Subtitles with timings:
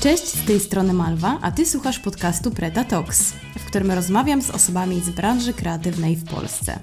[0.00, 4.50] Cześć, z tej strony Malwa, a Ty słuchasz podcastu Preta Talks, w którym rozmawiam z
[4.50, 6.78] osobami z branży kreatywnej w Polsce.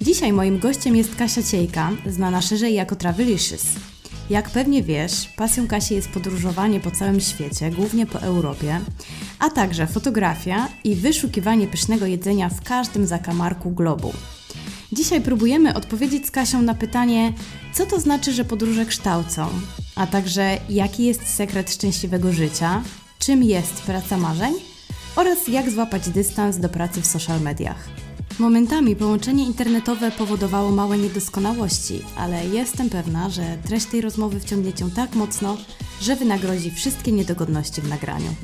[0.00, 3.64] Dzisiaj moim gościem jest Kasia Ciejka, znana szerzej jako Travelicious.
[4.30, 8.80] Jak pewnie wiesz, pasją Kasi jest podróżowanie po całym świecie, głównie po Europie,
[9.38, 14.12] a także fotografia i wyszukiwanie pysznego jedzenia w każdym zakamarku globu.
[14.92, 17.32] Dzisiaj próbujemy odpowiedzieć z Kasią na pytanie,
[17.72, 19.48] co to znaczy, że podróże kształcą,
[19.96, 22.82] a także jaki jest sekret szczęśliwego życia,
[23.18, 24.54] czym jest praca marzeń
[25.16, 27.88] oraz jak złapać dystans do pracy w social mediach.
[28.38, 34.90] Momentami połączenie internetowe powodowało małe niedoskonałości, ale jestem pewna, że treść tej rozmowy wciągnie Cię
[34.90, 35.56] tak mocno,
[36.00, 38.34] że wynagrodzi wszystkie niedogodności w nagraniu.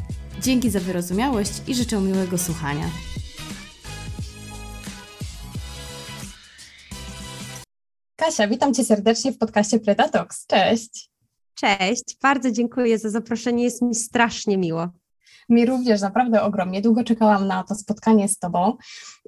[0.43, 2.91] Dzięki za wyrozumiałość i życzę miłego słuchania.
[8.17, 10.47] Kasia, witam Cię serdecznie w podcaście Preta Talks.
[10.47, 11.11] Cześć.
[11.61, 14.89] Cześć, bardzo dziękuję za zaproszenie, jest mi strasznie miło.
[15.49, 16.83] Mi również naprawdę ogromnie.
[16.83, 18.77] Długo czekałam na to spotkanie z Tobą.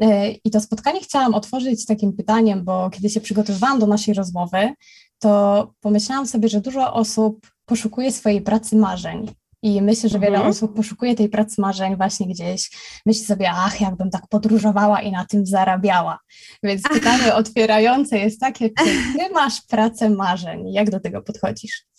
[0.01, 4.75] E, I to spotkanie chciałam otworzyć takim pytaniem, bo kiedy się przygotowywałam do naszej rozmowy,
[5.19, 9.35] to pomyślałam sobie, że dużo osób poszukuje swojej pracy marzeń.
[9.63, 10.51] I myślę, że wiele mhm.
[10.51, 12.71] osób poszukuje tej pracy marzeń właśnie gdzieś.
[13.07, 16.19] Myśli sobie, ach, jakbym tak podróżowała i na tym zarabiała.
[16.63, 20.73] Więc pytanie otwierające jest takie, czy ty masz pracę marzeń?
[20.73, 21.92] Jak do tego podchodzisz?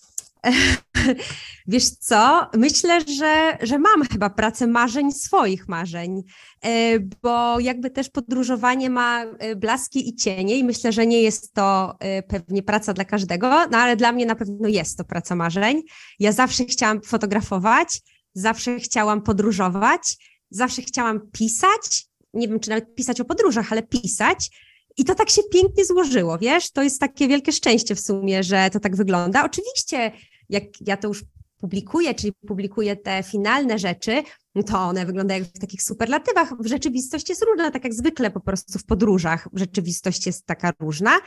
[1.67, 2.47] Wiesz co?
[2.53, 6.23] Myślę, że, że mam chyba pracę marzeń, swoich marzeń,
[6.63, 11.53] e, bo jakby też podróżowanie ma e, blaski i cienie i myślę, że nie jest
[11.53, 15.36] to e, pewnie praca dla każdego, no ale dla mnie na pewno jest to praca
[15.36, 15.81] marzeń.
[16.19, 18.02] Ja zawsze chciałam fotografować,
[18.33, 20.17] zawsze chciałam podróżować,
[20.49, 24.49] zawsze chciałam pisać, nie wiem czy nawet pisać o podróżach, ale pisać.
[24.97, 26.71] I to tak się pięknie złożyło, wiesz?
[26.71, 29.45] To jest takie wielkie szczęście w sumie, że to tak wygląda.
[29.45, 30.11] Oczywiście
[30.53, 31.23] jak ja to już
[31.57, 34.23] publikuję, czyli publikuję te finalne rzeczy,
[34.65, 36.53] to one wyglądają w takich superlatywach.
[36.59, 41.19] W rzeczywistości jest różna, tak jak zwykle po prostu w podróżach rzeczywistość jest taka różna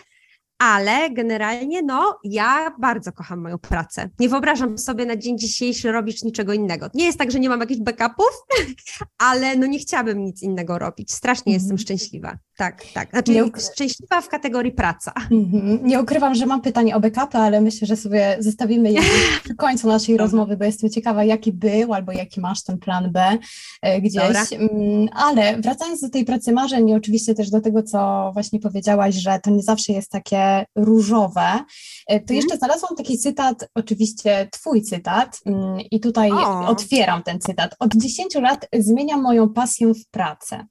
[0.58, 4.10] ale generalnie no, ja bardzo kocham moją pracę.
[4.18, 6.90] Nie wyobrażam sobie na dzień dzisiejszy robić niczego innego.
[6.94, 8.46] Nie jest tak, że nie mam jakichś backupów,
[9.30, 11.12] ale no nie chciałabym nic innego robić.
[11.12, 11.60] Strasznie mm.
[11.60, 12.38] jestem szczęśliwa.
[12.56, 13.10] Tak, tak.
[13.10, 15.12] Znaczy nie szczęśliwa w kategorii praca.
[15.30, 15.82] Mm-hmm.
[15.90, 19.00] Nie ukrywam, że mam pytanie o backupy, ale myślę, że sobie zostawimy je
[19.44, 23.38] przy końcu naszej rozmowy, bo jestem ciekawa, jaki był albo jaki masz ten plan B
[23.82, 24.22] e, gdzieś.
[24.22, 24.44] Dobra.
[24.52, 29.14] Mm, ale wracając do tej pracy marzeń i oczywiście też do tego, co właśnie powiedziałaś,
[29.14, 30.45] że to nie zawsze jest takie
[30.76, 31.64] różowe,
[32.06, 32.36] e, to mhm.
[32.36, 36.66] jeszcze znalazłam taki cytat, oczywiście twój cytat mm, i tutaj o.
[36.66, 37.76] otwieram ten cytat.
[37.78, 40.66] Od 10 lat zmieniam moją pasję w pracę.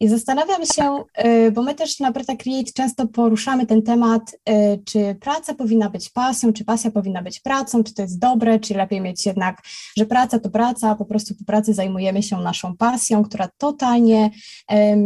[0.00, 4.78] I zastanawiam się, e, bo my też na Preta Create często poruszamy ten temat, e,
[4.78, 8.74] czy praca powinna być pasją, czy pasja powinna być pracą, czy to jest dobre, czy
[8.74, 9.62] lepiej mieć jednak,
[9.96, 14.30] że praca to praca, a po prostu po pracy zajmujemy się naszą pasją, która totalnie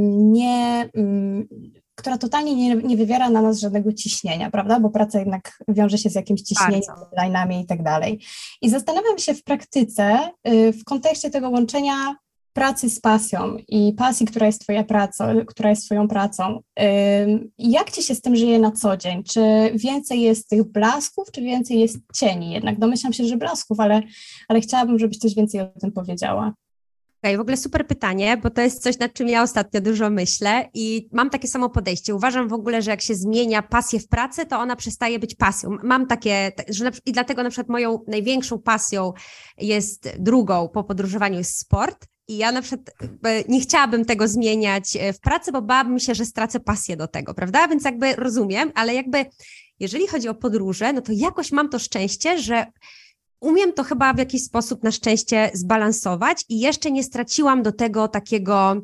[0.09, 1.48] nie mm,
[1.96, 4.80] która totalnie nie, nie wywiera na nas żadnego ciśnienia, prawda?
[4.80, 6.82] Bo praca jednak wiąże się z jakimś ciśnieniem,
[7.16, 8.20] deadline'ami i tak dalej.
[8.62, 10.18] I zastanawiam się w praktyce,
[10.48, 12.16] y, w kontekście tego łączenia
[12.52, 16.60] pracy z pasją i pasji, która jest Twoja praca, która jest Twoją pracą.
[17.58, 19.24] Jak Ci się z tym żyje na co dzień?
[19.24, 19.40] Czy
[19.74, 22.50] więcej jest tych blasków, czy więcej jest cieni?
[22.50, 24.02] Jednak domyślam się, że blasków, ale,
[24.48, 26.52] ale chciałabym, żebyś coś więcej o tym powiedziała
[27.37, 31.09] w ogóle super pytanie, bo to jest coś, nad czym ja ostatnio dużo myślę i
[31.12, 32.14] mam takie samo podejście.
[32.14, 35.70] Uważam w ogóle, że jak się zmienia pasję w pracy, to ona przestaje być pasją.
[35.82, 39.12] Mam takie, że i dlatego na przykład moją największą pasją
[39.59, 42.06] jest drugą po podróżowaniu jest sport.
[42.28, 42.91] I ja na przykład
[43.48, 47.34] nie chciałabym tego zmieniać e, w pracy, bo bałabym się, że stracę pasję do tego,
[47.34, 47.69] prawda?
[47.69, 49.26] Więc jakby rozumiem, ale jakby
[49.81, 52.66] jeżeli chodzi o podróże, no to jakoś mam to szczęście, że
[53.41, 58.08] umiem to chyba w jakiś sposób na szczęście zbalansować i jeszcze nie straciłam do tego
[58.08, 58.82] takiego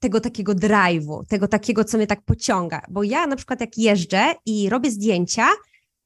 [0.00, 2.82] tego takiego drive'u, tego takiego, co mnie tak pociąga.
[2.90, 5.48] Bo ja na przykład jak jeżdżę i robię zdjęcia,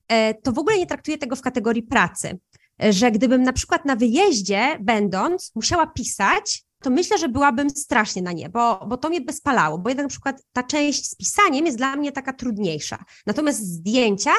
[0.08, 2.38] e, to w ogóle nie traktuję tego w kategorii pracy.
[2.90, 8.32] Że gdybym na przykład na wyjeździe, będąc, musiała pisać, to myślę, że byłabym strasznie na
[8.32, 11.78] nie, bo, bo to mnie bezpalało, bo jednak na przykład ta część z pisaniem jest
[11.78, 13.04] dla mnie taka trudniejsza.
[13.26, 14.30] Natomiast zdjęcia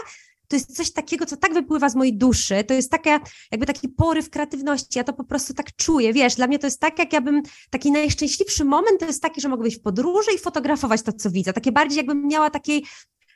[0.55, 3.19] to jest coś takiego, co tak wypływa z mojej duszy, to jest taka,
[3.51, 6.79] jakby taki poryw kreatywności, ja to po prostu tak czuję, wiesz, dla mnie to jest
[6.79, 10.31] tak, jak ja bym, taki najszczęśliwszy moment to jest taki, że mogę być w podróży
[10.35, 12.85] i fotografować to, co widzę, takie bardziej jakbym miała takiej,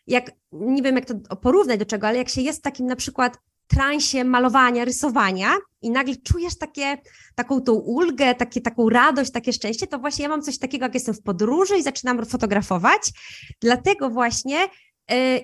[0.08, 3.38] jak, nie wiem jak to porównać do czego, ale jak się jest takim na przykład
[3.68, 6.98] transie malowania, rysowania i nagle czujesz takie,
[7.36, 10.94] taką tą ulgę, takie, taką radość, takie szczęście, to właśnie ja mam coś takiego, jak
[10.94, 13.02] jestem w podróży i zaczynam fotografować.
[13.62, 14.58] Dlatego właśnie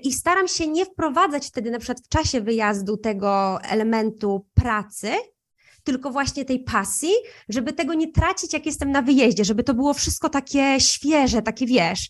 [0.03, 5.12] I staram się nie wprowadzać wtedy, na przykład w czasie wyjazdu, tego elementu pracy,
[5.83, 7.12] tylko właśnie tej pasji,
[7.50, 11.65] żeby tego nie tracić, jak jestem na wyjeździe, żeby to było wszystko takie świeże, takie
[11.65, 12.09] wiesz.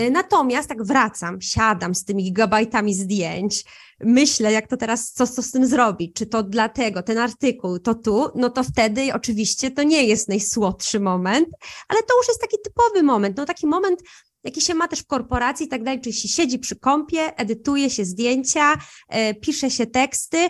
[0.00, 3.64] Y, natomiast tak wracam, siadam z tymi gigabajtami zdjęć,
[4.00, 7.94] myślę, jak to teraz, co, co z tym zrobić, czy to dlatego, ten artykuł, to
[7.94, 11.48] tu, no to wtedy oczywiście to nie jest najsłodszy moment,
[11.88, 14.02] ale to już jest taki typowy moment, no taki moment,
[14.44, 17.90] jaki się ma też w korporacji i tak dalej, czyli się siedzi przy kąpie, edytuje
[17.90, 18.74] się zdjęcia,
[19.08, 20.48] e, pisze się teksty,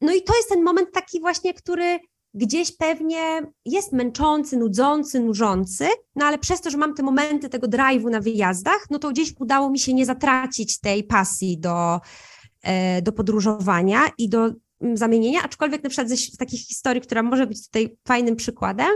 [0.00, 1.98] no i to jest ten moment taki właśnie, który
[2.34, 7.66] gdzieś pewnie jest męczący, nudzący, nużący, no ale przez to, że mam te momenty tego
[7.66, 12.00] drive'u na wyjazdach, no to gdzieś udało mi się nie zatracić tej pasji do,
[12.62, 14.50] e, do podróżowania i do
[14.80, 18.90] mm, zamienienia, aczkolwiek na przykład z takich historii, która może być tutaj fajnym przykładem,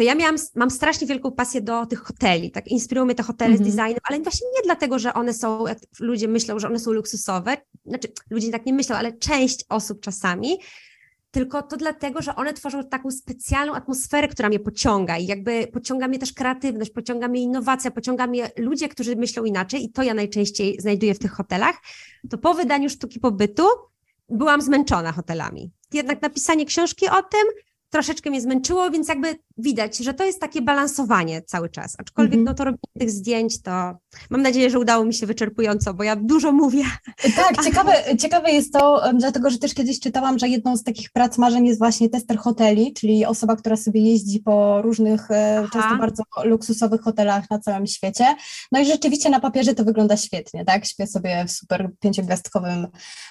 [0.00, 3.54] to ja miałam, mam strasznie wielką pasję do tych hoteli, tak inspirują mnie te hotele
[3.54, 3.70] mm -hmm.
[3.70, 3.88] z mhm.
[3.88, 7.56] designem, ale właśnie nie dlatego, że one są, jak ludzie myślą, że one są luksusowe,
[7.86, 10.58] znaczy ludzie tak nie myślą, ale część osób czasami,
[11.30, 16.08] tylko to dlatego, że one tworzą taką specjalną atmosferę, która mnie pociąga i jakby pociąga
[16.08, 20.14] mnie też kreatywność, pociąga mnie innowacja, pociąga mnie ludzie, którzy myślą inaczej i to ja
[20.14, 21.76] najczęściej znajduję w tych hotelach,
[22.30, 23.64] to po wydaniu sztuki pobytu
[24.28, 25.70] byłam zmęczona hotelami.
[25.92, 27.44] Jednak napisanie książki o tym
[27.90, 31.96] troszeczkę mnie zmęczyło, więc jakby widać, że to jest takie balansowanie cały czas.
[31.98, 32.48] Aczkolwiek mm -hmm.
[32.48, 33.70] no to robienie tych zdjęć to
[34.30, 36.82] mam nadzieję, że udało mi się wyczerpująco, bo ja dużo mówię.
[37.36, 41.38] Tak, ciekawe, ciekawe jest to, dlatego że też kiedyś czytałam, że jedną z takich prac
[41.38, 45.68] marzeń jest właśnie tester hoteli, czyli osoba, która sobie jeździ po różnych, e, Aha.
[45.72, 48.24] często bardzo luksusowych hotelach na całym świecie.
[48.72, 50.86] No i rzeczywiście na papierze to wygląda świetnie, tak?
[50.86, 52.86] Śpię sobie w super pięciogwiazdkowym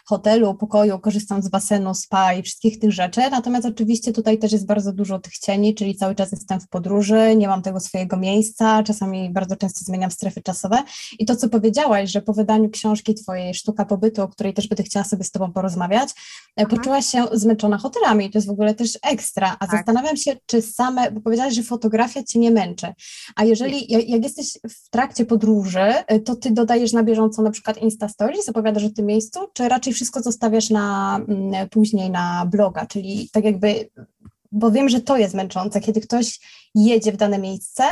[0.05, 4.65] hotelu, pokoju, korzystam z basenu, spa i wszystkich tych rzeczy, natomiast oczywiście tutaj też jest
[4.65, 8.83] bardzo dużo tych cieni, czyli cały czas jestem w podróży, nie mam tego swojego miejsca,
[8.83, 10.83] czasami bardzo często zmieniam strefy czasowe.
[11.19, 14.83] I to, co powiedziałaś, że po wydaniu książki Twojej Sztuka Pobytu, o której też będę
[14.83, 16.13] chciała sobie z Tobą porozmawiać, e,
[16.57, 16.67] Aha.
[16.69, 18.31] poczułaś się zmęczona hotelami.
[18.31, 19.55] To jest w ogóle też ekstra.
[19.59, 19.71] A tak.
[19.71, 22.87] zastanawiam się, czy same, bo powiedziałaś, że fotografia Cię nie męczy.
[23.35, 27.77] A jeżeli, jak jesteś w trakcie podróży, e, to Ty dodajesz na bieżąco na przykład
[27.77, 32.85] Insta Stories, opowiadasz o tym miejscu, czy raczej wszystko zostawiasz na mm, później na bloga,
[32.85, 33.89] czyli tak jakby
[34.51, 36.39] bo wiem, że to jest męczące, kiedy ktoś
[36.75, 37.83] jedzie w dane miejsce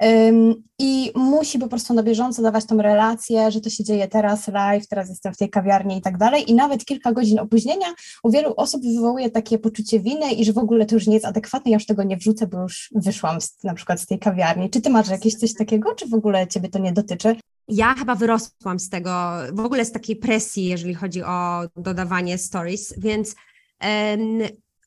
[0.00, 4.48] um, i musi po prostu na bieżąco dawać tą relację, że to się dzieje teraz
[4.48, 6.50] live, teraz jestem w tej kawiarni i tak dalej.
[6.50, 7.86] I nawet kilka godzin opóźnienia
[8.22, 11.26] u wielu osób wywołuje takie poczucie winy i że w ogóle to już nie jest
[11.26, 14.70] adekwatne, ja już tego nie wrzucę, bo już wyszłam z, na przykład z tej kawiarni.
[14.70, 17.36] Czy ty masz jakieś coś takiego, czy w ogóle ciebie to nie dotyczy?
[17.68, 19.10] Ja chyba wyrosłam z tego,
[19.52, 23.34] w ogóle z takiej presji, jeżeli chodzi o dodawanie stories, więc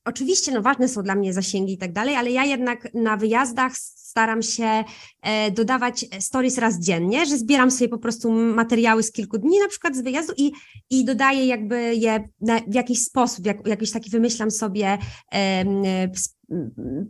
[0.05, 3.77] Oczywiście, no ważne są dla mnie zasięgi i tak dalej, ale ja jednak na wyjazdach
[4.13, 4.83] staram się
[5.21, 9.67] e, dodawać stories raz dziennie, że zbieram sobie po prostu materiały z kilku dni, na
[9.67, 10.51] przykład z wyjazdu i,
[10.89, 12.29] i dodaję jakby je
[12.67, 14.97] w jakiś sposób, jak, jakiś taki wymyślam sobie
[15.33, 15.65] e,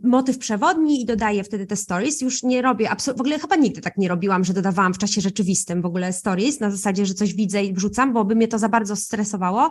[0.02, 2.20] motyw przewodni i dodaję wtedy te stories.
[2.20, 5.82] Już nie robię, w ogóle chyba nigdy tak nie robiłam, że dodawałam w czasie rzeczywistym
[5.82, 8.68] w ogóle stories, na zasadzie, że coś widzę i wrzucam, bo by mnie to za
[8.68, 9.70] bardzo stresowało.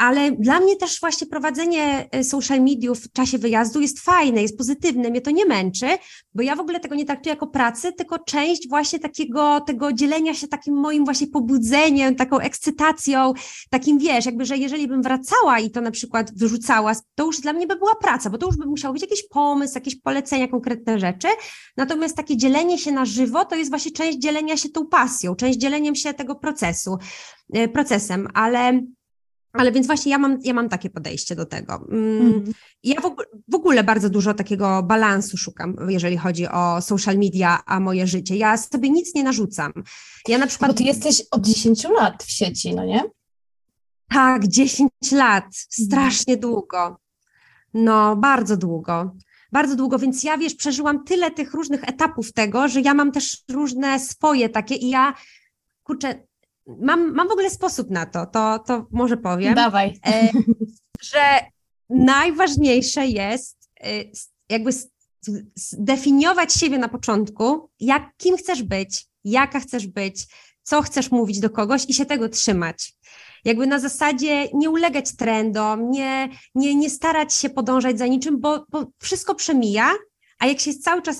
[0.00, 4.58] Ale dla mnie też właśnie prowadzenie e, social mediów w czasie wyjazdu jest fajne, jest
[4.58, 5.86] pozytywne, mnie to nie męczy,
[6.34, 10.34] bo ja w ogóle tego nie traktuję jako pracy, tylko część właśnie takiego, tego dzielenia
[10.34, 13.32] się takim moim właśnie pobudzeniem, taką ekscytacją,
[13.70, 17.52] takim wiesz, jakby, że jeżeli bym wracała i to na przykład wyrzucała, to już dla
[17.52, 20.98] mnie by była praca, bo to już by musiał być jakiś pomysł, jakieś polecenia, konkretne
[20.98, 21.28] rzeczy,
[21.76, 25.58] natomiast takie dzielenie się na żywo to jest właśnie część dzielenia się tą pasją, część
[25.58, 26.98] dzieleniem się tego procesu,
[27.52, 28.80] e, procesem, ale
[29.52, 31.86] ale więc właśnie ja mam, ja mam takie podejście do tego.
[31.90, 32.52] Mm,
[32.84, 33.16] ja w,
[33.48, 38.36] w, ogóle bardzo dużo takiego balansu szukam, jeżeli chodzi o social media, a moje życie.
[38.36, 39.72] Ja sobie nic nie narzucam.
[40.28, 40.70] Ja na przykład.
[40.70, 43.04] Bo ty jesteś od 10 lat w sieci, no nie?
[44.08, 45.44] Tak, 10 lat.
[45.52, 46.96] Strasznie długo.
[47.74, 49.16] No, bardzo długo.
[49.52, 53.44] Bardzo długo, więc ja wiesz, przeżyłam tyle tych różnych etapów tego, że ja mam też
[53.50, 55.14] różne swoje takie i ja
[55.82, 56.26] kurczę,
[56.66, 59.54] mam, mam w ogóle sposób na to, to, to może powiem.
[59.54, 60.00] Dawaj.
[60.06, 60.30] E,
[61.02, 61.40] że
[61.90, 64.04] najważniejsze jest e,
[64.48, 64.70] jakby
[65.54, 70.26] zdefiniować siebie na początku, jak, kim chcesz być, jaka chcesz być,
[70.62, 72.94] co chcesz mówić do kogoś i się tego trzymać.
[73.44, 78.66] Jakby na zasadzie nie ulegać trendom, nie, nie, nie starać się podążać za niczym, bo,
[78.68, 79.92] bo wszystko przemija,
[80.38, 81.18] a jak się jest cały czas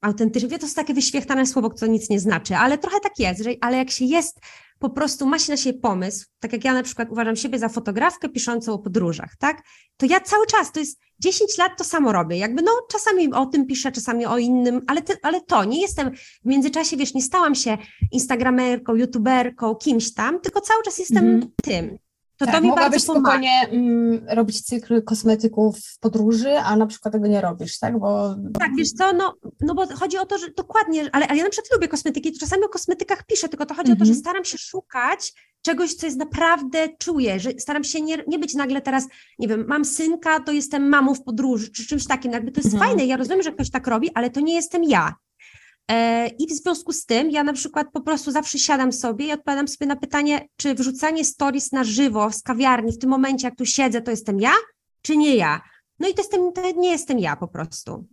[0.00, 3.50] autentycznie, to jest takie wyświechtane słowo, które nic nie znaczy, ale trochę tak jest, że,
[3.60, 4.40] ale jak się jest
[4.82, 7.68] po prostu ma się na siebie pomysł, tak jak ja na przykład uważam siebie za
[7.68, 9.62] fotografkę piszącą o podróżach, tak?
[9.96, 13.46] To ja cały czas, to jest 10 lat to samo robię, jakby no czasami o
[13.46, 16.10] tym piszę, czasami o innym, ale, ty, ale to, nie jestem
[16.44, 17.78] w międzyczasie, wiesz, nie stałam się
[18.12, 21.46] instagramerką, youtuberką, kimś tam, tylko cały czas jestem -hmm.
[21.62, 21.98] tym.
[22.46, 27.12] To tak, to mi mogłabyś spokojnie mm, robić cykl kosmetyków w podróży, a na przykład
[27.12, 27.98] tego nie robisz, tak?
[27.98, 28.34] Bo...
[28.60, 31.50] Tak, wiesz co, no, no bo chodzi o to, że dokładnie, ale, ale ja na
[31.50, 34.20] przykład lubię kosmetyki, to czasami o kosmetykach piszę, tylko to chodzi o to, że Mhm.
[34.20, 35.32] staram się szukać
[35.62, 39.04] czegoś, co jest naprawdę czuję, że staram się nie, nie być nagle teraz,
[39.38, 42.74] nie wiem, mam synka, to jestem mamą w podróży, czy czymś takim, jakby to jest
[42.74, 42.90] Mhm.
[42.90, 45.14] fajne, ja rozumiem, że ktoś tak robi, ale to nie jestem ja.
[45.92, 49.32] E, I w związku z tym ja na przykład po prostu zawsze siadam sobie i
[49.32, 53.56] odpowiadam sobie na pytanie, czy wrzucanie stories na żywo z kawiarni w tym momencie, jak
[53.56, 54.52] tu siedzę, to jestem ja,
[55.02, 55.60] czy nie ja?
[55.98, 58.06] No i to, jestem, to nie jestem ja po prostu.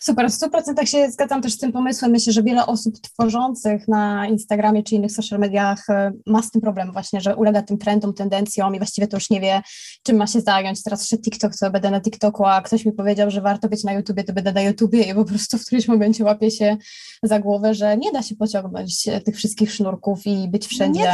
[0.00, 2.10] Super, w 100% się zgadzam też z tym pomysłem.
[2.10, 6.60] Myślę, że wiele osób tworzących na Instagramie czy innych social mediach e, ma z tym
[6.60, 9.62] problem właśnie, że ulega tym trendom, tendencjom i właściwie to już nie wie,
[10.02, 10.82] czym ma się zająć.
[10.82, 13.92] Teraz wszedł TikTok, to będę na TikToku, a ktoś mi powiedział, że warto być na
[13.92, 16.76] YouTubie, to będę na YouTubie i po prostu w którymś momencie łapie się
[17.22, 21.12] za głowę, że nie da się pociągnąć e, tych wszystkich sznurków i być wszędzie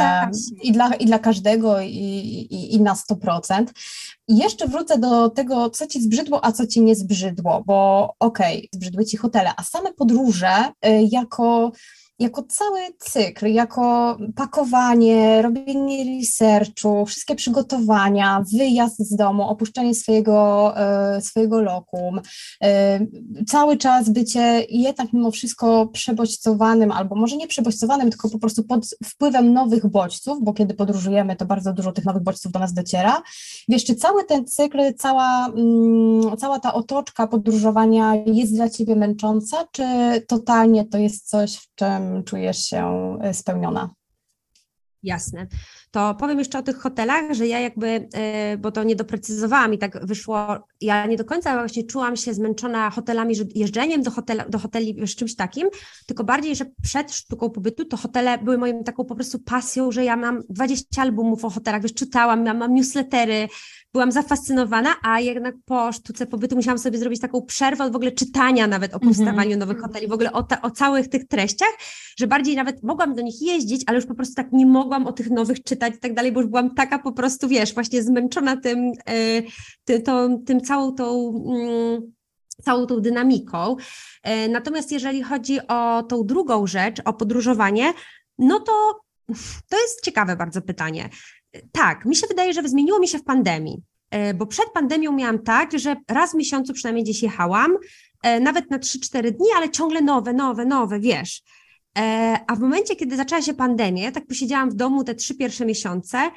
[0.63, 3.65] i dla, i dla każdego i, i, i na 100%.
[4.27, 8.69] I jeszcze wrócę do tego, co ci zbrzydło, a co ci nie zbrzydło, bo okej,
[8.73, 11.71] zbrzydły ci hotele, a same podróże y, jako,
[12.19, 20.73] jako cały cykl, jako pakowanie, robienie researchu, wszystkie przygotowania, wyjazd z domu, opuszczenie swojego,
[21.17, 22.21] y, swojego lokum,
[22.63, 28.63] y, cały czas bycie jednak mimo wszystko przebodźcowanym, albo może nie przebodźcowanym, tylko po prostu
[28.63, 32.73] pod wpływem nowych bodźców, bo kiedy podróżujemy, to bardzo dużo tych nowych bodźców do nas
[32.73, 33.21] dociera.
[33.69, 39.57] Wiesz, czy cały ten cykl, cała, mm, cała ta otoczka podróżowania jest dla Ciebie męcząca,
[39.71, 39.83] czy
[40.27, 43.89] totalnie to jest coś, w czym czujesz się y, spełniona?
[45.03, 45.47] Jasne.
[45.95, 49.77] To powiem jeszcze o tych hotelach, że ja jakby, e, bo to nie doprecyzowałam i
[49.77, 54.45] tak wyszło, ja nie do końca właśnie czułam się zmęczona hotelami, że jeżdżeniem do, hotela,
[54.49, 55.67] do hoteli wiesz, czymś takim,
[56.05, 60.03] tylko bardziej, że przed sztuką pobytu to hotele były moją taką po prostu pasją, że
[60.05, 63.47] ja mam 20 albumów o hotelach, wiesz, czytałam, mam, mam newslettery,
[63.93, 68.11] byłam zafascynowana, a jednak po sztuce pobytu musiałam sobie zrobić taką przerwę od w ogóle
[68.11, 69.13] czytania nawet o Mhm.
[69.13, 71.69] powstawaniu nowych hoteli, w ogóle o, ta, o całych tych treściach,
[72.17, 75.11] że bardziej nawet mogłam do nich jeździć, ale już po prostu tak nie mogłam o
[75.11, 78.57] tych nowych czytać i tak dalej, bo już byłam taka po prostu, wiesz, właśnie zmęczona
[78.57, 79.41] tym, e,
[79.85, 81.35] ty, tą, tym całą tą...
[81.49, 82.15] Mm,
[82.63, 83.75] całą tą dynamiką.
[84.23, 87.93] E, Natomiast jeżeli chodzi o tą drugą rzecz, o podróżowanie,
[88.37, 88.99] no to
[89.69, 91.09] to jest ciekawe bardzo pytanie.
[91.71, 95.39] Tak, mi się wydaje, że zmieniło mi się w pandemii, e, bo przed pandemią miałam
[95.39, 97.77] tak, że raz w miesiącu przynajmniej gdzieś jechałam,
[98.41, 101.43] nawet na 3-4 dni, ale ciągle nowe, nowe, nowe, wiesz.
[101.97, 105.35] E, A w momencie, kiedy zaczęła się pandemia, ja tak posiedziałam w domu te trzy
[105.35, 106.31] pierwsze miesiące,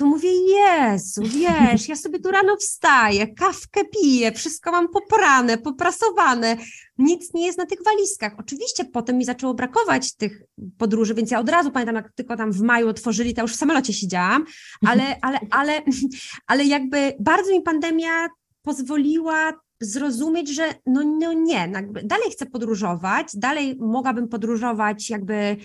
[0.00, 6.56] to mówię, Jezu, wiesz, ja sobie tu rano wstaję, kawkę piję, wszystko mam poprane, poprasowane,
[6.98, 8.32] nic nie jest na tych walizkach.
[8.38, 10.42] Oczywiście potem mi zaczęło brakować tych
[10.78, 13.56] podróży, więc ja od razu pamiętam, jak tylko tam w maju otworzyli, to już w
[13.56, 14.44] samolocie siedziałam,
[14.86, 15.82] ale, ale, ale,
[16.46, 18.28] ale jakby bardzo mi pandemia
[18.62, 25.56] pozwoliła zrozumieć, że no, no nie, jakby dalej chcę podróżować, dalej mogłabym podróżować jakby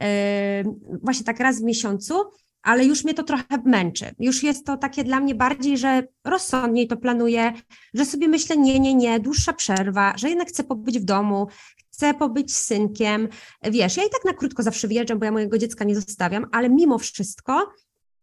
[0.00, 0.64] e,
[1.02, 2.14] właśnie tak raz w miesiącu,
[2.62, 4.14] ale już mnie to trochę męczy.
[4.18, 7.52] Już jest to takie dla mnie bardziej, że rozsądniej to planuję,
[7.94, 11.46] że sobie myślę, nie, nie, nie, dłuższa przerwa, że jednak chcę pobyć w domu,
[11.92, 13.28] chcę pobyć z synkiem.
[13.62, 16.70] Wiesz, ja i tak na krótko zawsze wyjeżdżam, bo ja mojego dziecka nie zostawiam, ale
[16.70, 17.72] mimo wszystko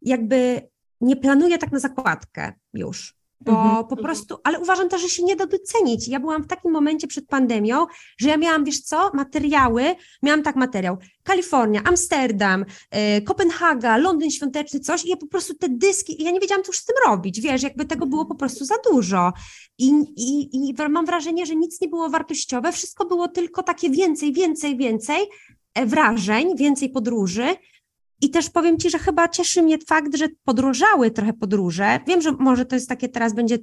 [0.01, 0.69] jakby
[1.01, 3.20] nie planuję tak na zakładkę już.
[3.45, 3.87] Bo Mhm.
[3.87, 6.07] po prostu, ale uważam też, że się nie da docenić.
[6.07, 7.85] Ja byłam w takim momencie przed pandemią,
[8.17, 9.83] że ja miałam, wiesz co, materiały,
[10.23, 12.65] miałam tak materiał, Kalifornia, Amsterdam,
[13.17, 16.69] y, Kopenhaga, Londyn świąteczny, coś i ja po prostu te dyski, ja nie wiedziałam, co
[16.69, 19.33] już z tym robić, wiesz, jakby tego było po prostu za dużo.
[19.77, 24.33] I, i, i mam wrażenie, że nic nie było wartościowe, wszystko było tylko takie więcej,
[24.33, 25.19] więcej, więcej
[25.73, 27.55] e, wrażeń, więcej podróży.
[28.21, 31.99] I też powiem Ci, że chyba cieszy mnie fakt, że podrożały trochę podróże.
[32.07, 33.57] Wiem, że może to jest takie teraz będzie,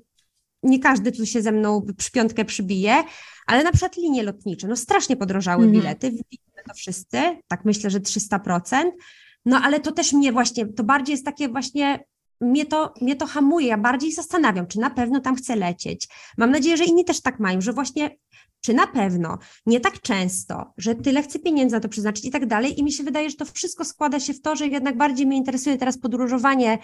[0.62, 3.02] nie każdy tu się ze mną przy piątkę przybije,
[3.46, 5.82] ale na przykład linie lotnicze, no strasznie podrożały Mhm.
[5.82, 8.90] bilety, widzimy to wszyscy, tak myślę, że 300%.
[9.44, 12.04] No ale to też mnie właśnie, to bardziej jest takie właśnie,
[12.40, 16.08] mnie to, mnie to hamuje, ja bardziej zastanawiam, czy na pewno tam chcę lecieć.
[16.38, 18.16] Mam nadzieję, że inni też tak mają, że właśnie
[18.60, 22.46] czy na pewno, nie tak często, że tyle chcę pieniędzy na to przeznaczyć i tak
[22.46, 22.80] dalej.
[22.80, 25.36] I mi się wydaje, że to wszystko składa się w to, że jednak bardziej mnie
[25.36, 26.78] interesuje teraz podróżowanie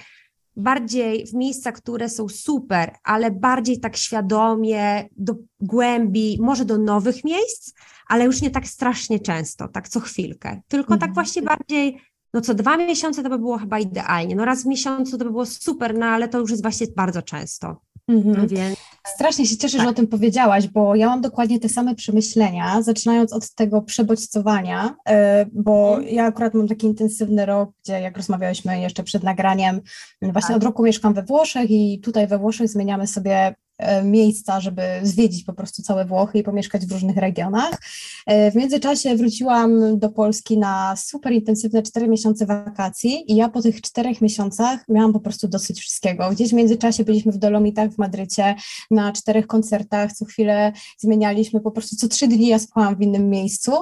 [0.56, 7.24] bardziej w miejsca, które są super, ale bardziej tak świadomie, do głębi, może do nowych
[7.24, 7.72] miejsc,
[8.08, 10.60] ale już nie tak strasznie często, tak co chwilkę.
[10.68, 11.14] Tylko tak Mhm.
[11.14, 12.00] właśnie bardziej,
[12.34, 14.36] no co dwa miesiące to by było chyba idealnie.
[14.36, 17.22] No raz w miesiącu to by było super, no ale to już jest właśnie bardzo
[17.22, 17.80] często.
[18.08, 18.49] Mhm.
[18.49, 19.87] Więc Strasznie się cieszę, tak.
[19.87, 24.96] że o tym powiedziałaś, bo ja mam dokładnie te same przemyślenia, zaczynając od tego przebodźcowania,
[25.08, 26.14] e, bo mhm.
[26.14, 29.80] ja akurat mam taki intensywny rok, gdzie jak rozmawiałyśmy jeszcze przed nagraniem,
[30.23, 30.56] właśnie tak.
[30.56, 33.54] od roku mieszkam we Włoszech i tutaj we Włoszech zmieniamy sobie
[34.04, 37.80] miejsca, żeby zwiedzić po prostu całe Włochy i pomieszkać w różnych regionach.
[38.26, 43.62] E, w międzyczasie wróciłam do Polski na super intensywne cztery miesiące wakacji i ja po
[43.62, 46.30] tych czterech miesiącach miałam po prostu dosyć wszystkiego.
[46.30, 48.54] Gdzieś w międzyczasie byliśmy w Dolomitach w Madrycie
[48.90, 53.30] na czterech koncertach, co chwilę zmienialiśmy, po prostu co trzy dni ja spałam w innym
[53.30, 53.72] miejscu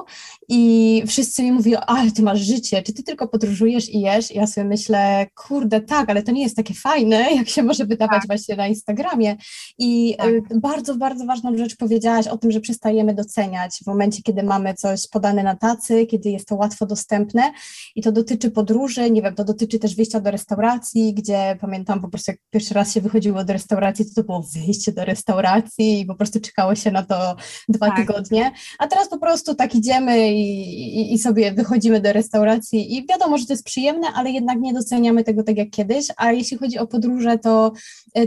[0.49, 4.31] i wszyscy mi mówią, ale ty masz życie, czy ty tylko podróżujesz i jesz?
[4.31, 7.85] I ja sobie myślę, kurde, tak, ale to nie jest takie fajne, jak się może
[7.85, 8.27] wydawać tak.
[8.27, 9.37] właśnie na Instagramie.
[9.83, 10.29] I tak.
[10.29, 14.73] Y, bardzo, bardzo ważną rzecz powiedziałaś o tym, że przestajemy doceniać w momencie, kiedy mamy
[14.73, 17.51] coś podane na tacy, kiedy jest to łatwo dostępne.
[17.95, 22.09] I to dotyczy podróży, nie wiem, to dotyczy też wyjścia do restauracji, gdzie pamiętam po
[22.09, 26.05] prostu jak pierwszy raz się wychodziło do restauracji, to to było wyjście do restauracji i
[26.05, 27.35] po prostu czekało się na to
[27.69, 27.97] dwa tak.
[27.97, 32.95] tygodnie, a teraz po prostu tak idziemy i, i, i sobie wychodzimy do restauracji.
[32.95, 36.31] I wiadomo, że to jest przyjemne, ale jednak nie doceniamy tego tak jak kiedyś, a
[36.31, 37.73] jeśli chodzi o podróże, to,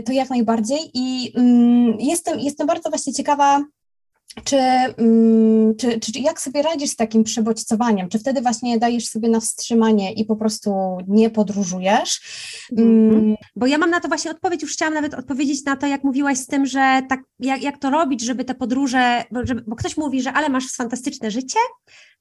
[0.05, 0.79] to jak najbardziej.
[0.93, 1.46] I Mm,
[1.99, 3.63] jestem, jestem bardzo właśnie ciekawa,
[4.43, 8.09] czy, mm, czy, czy, jak sobie radzisz z takim przebodźcowaniem?
[8.09, 12.21] Czy wtedy właśnie dajesz sobie na wstrzymanie i po prostu nie podróżujesz?
[12.77, 13.35] Mm.
[13.55, 16.37] Bo ja mam na to właśnie odpowiedź, już chciałam nawet odpowiedzieć na to, jak mówiłaś
[16.37, 19.97] z tym, że tak, jak, jak to robić, żeby te podróże, bo, żeby, bo ktoś
[19.97, 21.59] mówi, że ale masz fantastyczne życie,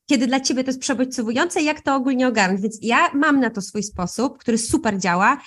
[0.07, 2.61] kiedy dla ciebie to jest przebodźcowujące, jak to ogólnie ogarnąć.
[2.61, 5.39] Więc ja mam na to swój sposób, który super działa.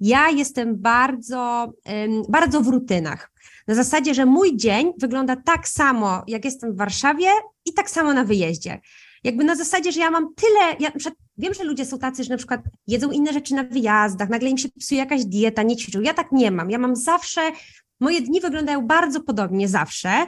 [0.00, 1.72] Ja jestem bardzo,
[2.28, 3.30] bardzo w rutynach.
[3.68, 7.26] Na zasadzie, że mój dzień wygląda tak samo, jak jestem w Warszawie
[7.64, 8.80] i tak samo na wyjeździe.
[9.24, 10.92] Jakby na zasadzie, że ja mam tyle, ja
[11.38, 14.58] wiem, że ludzie są tacy, że na przykład jedzą inne rzeczy na wyjazdach, nagle im
[14.58, 16.00] się psuje jakaś dieta, nie ćwiczą.
[16.00, 16.70] Ja tak nie mam.
[16.70, 17.40] Ja mam zawsze,
[18.00, 20.26] moje dni wyglądają bardzo podobnie zawsze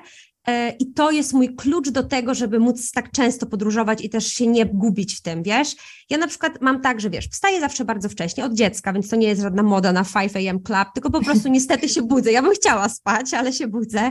[0.78, 4.46] I to jest mój klucz do tego, żeby móc tak często podróżować i też się
[4.46, 5.76] nie gubić w tym, wiesz?
[6.10, 9.16] Ja na przykład mam tak, że wiesz, wstaję zawsze bardzo wcześnie, od dziecka, więc to
[9.16, 12.32] nie jest żadna moda na 5 am club, tylko po prostu niestety się budzę.
[12.32, 14.10] Ja bym chciała spać, ale się budzę.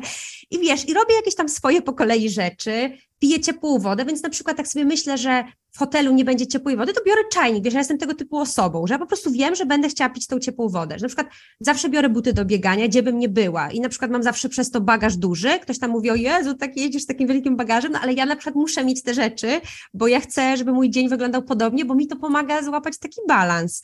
[0.52, 4.30] I wiesz, i robię jakieś tam swoje po kolei rzeczy, piję ciepłą wodę, więc na
[4.30, 7.74] przykład tak sobie myślę, że w hotelu nie będzie ciepłej wody, to biorę czajnik, wiesz,
[7.74, 10.40] ja jestem tego typu osobą, że ja po prostu wiem, że będę chciała pić tą
[10.40, 11.28] ciepłą wodę, że na przykład
[11.60, 14.72] zawsze biorę buty do biegania, gdzie bym nie była i na przykład mam zawsze przez
[14.72, 18.00] to bagaż duży, ktoś tam mówi, o Jezu, tak jedziesz z takim wielkim bagażem, no
[18.00, 19.62] ale ja na przykład muszę mieć te rzeczy,
[19.94, 23.82] bo ja chcę, żeby mój dzień wyglądał podobnie, bo mi to pomaga złapać taki balans.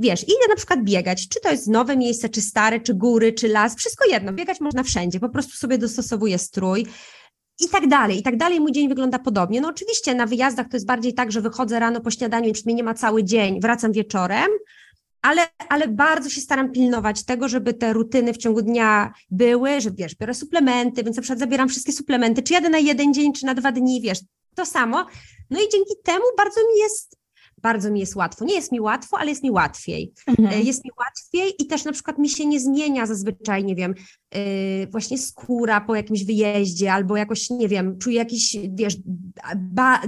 [0.00, 3.48] Wiesz, idę na przykład biegać, czy to jest nowe miejsce, czy stare, czy góry, czy
[3.48, 6.86] las, wszystko jedno, biegać można wszędzie, po prostu sobie dostosowuję strój,
[7.60, 8.60] i tak dalej, i tak dalej.
[8.60, 9.60] Mój dzień wygląda podobnie.
[9.60, 12.74] No oczywiście na wyjazdach to jest bardziej tak, że wychodzę rano po śniadaniu i mnie
[12.74, 14.48] nie ma cały dzień, wracam wieczorem,
[15.22, 19.90] ale, ale bardzo się staram pilnować tego, żeby te rutyny w ciągu dnia były, że
[19.90, 23.46] wiesz, biorę suplementy, więc na przykład zabieram wszystkie suplementy, czy jadę na jeden dzień, czy
[23.46, 24.18] na dwa dni, wiesz,
[24.54, 25.06] to samo.
[25.50, 27.19] No i dzięki temu bardzo mi jest
[27.62, 28.44] bardzo mi jest łatwo.
[28.44, 30.12] Nie jest mi łatwo, ale jest mi łatwiej.
[30.26, 30.48] Mhm.
[30.48, 33.94] E, jest mi łatwiej i też na przykład mi się nie zmienia zazwyczaj, nie wiem,
[34.34, 34.40] yy,
[34.90, 38.96] właśnie skóra po jakimś wyjeździe albo jakoś, nie wiem, czuję jakiś, wiesz,
[39.56, 40.02] ba,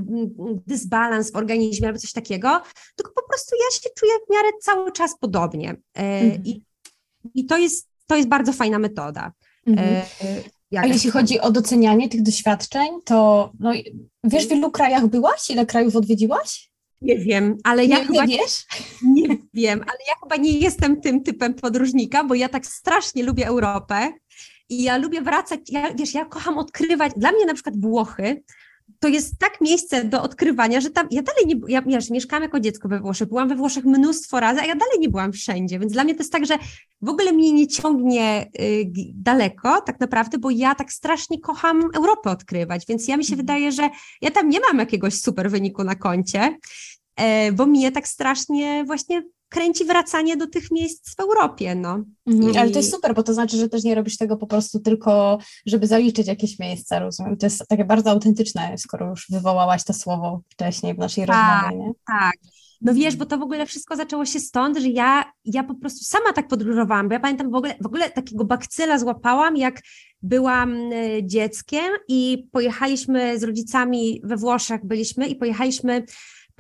[0.66, 2.62] dysbalans w organizmie albo coś takiego,
[2.96, 5.76] tylko po prostu ja się czuję w miarę cały czas podobnie.
[5.96, 6.44] Yy, mhm.
[6.44, 6.62] I,
[7.34, 9.32] I to jest, to jest bardzo fajna metoda.
[9.66, 10.02] Mhm.
[10.72, 13.72] Yy, A jeśli chodzi o docenianie tych doświadczeń, to no,
[14.24, 15.50] wiesz, w ilu krajach byłaś?
[15.50, 16.71] Ile krajów odwiedziłaś?
[17.02, 18.66] Nie wiem, ale ja nie, chyba nie wiesz?
[19.02, 23.46] Nie wiem, ale ja chyba nie jestem tym typem podróżnika, bo ja tak strasznie lubię
[23.46, 24.12] Europę
[24.68, 28.42] i ja lubię wracać, ja, wiesz, ja kocham odkrywać, dla mnie na przykład Włochy
[29.02, 32.60] to jest tak miejsce do odkrywania, że tam, ja dalej nie, ja wiesz, mieszkałam jako
[32.60, 35.92] dziecko we Włoszech, byłam we Włoszech mnóstwo razy, a ja dalej nie byłam wszędzie, więc
[35.92, 36.58] dla mnie to jest tak, że
[37.02, 42.30] w ogóle mnie nie ciągnie y, daleko tak naprawdę, bo ja tak strasznie kocham Europę
[42.30, 43.46] odkrywać, więc ja mi się mhm.
[43.46, 46.58] wydaje, że ja tam nie mam jakiegoś super wyniku na koncie,
[47.52, 52.04] bo mnie tak strasznie właśnie kręci wracanie do tych miejsc w Europie, no.
[52.26, 52.58] Mhm, I...
[52.58, 55.38] Ale to jest super, bo to znaczy, że też nie robisz tego po prostu tylko,
[55.66, 57.36] żeby zaliczyć jakieś miejsca, rozumiem.
[57.36, 61.84] To jest takie bardzo autentyczne, skoro już wywołałaś to słowo wcześniej w naszej tak, rozmowie,
[61.84, 61.92] nie?
[62.06, 62.34] Tak,
[62.82, 66.04] no wiesz, bo to w ogóle wszystko zaczęło się stąd, że ja, ja po prostu
[66.04, 69.80] sama tak podróżowałam, bo ja pamiętam w ogóle, w ogóle takiego bakcyla złapałam, jak
[70.22, 76.04] byłam e, dzieckiem i pojechaliśmy z rodzicami we Włoszech, byliśmy i pojechaliśmy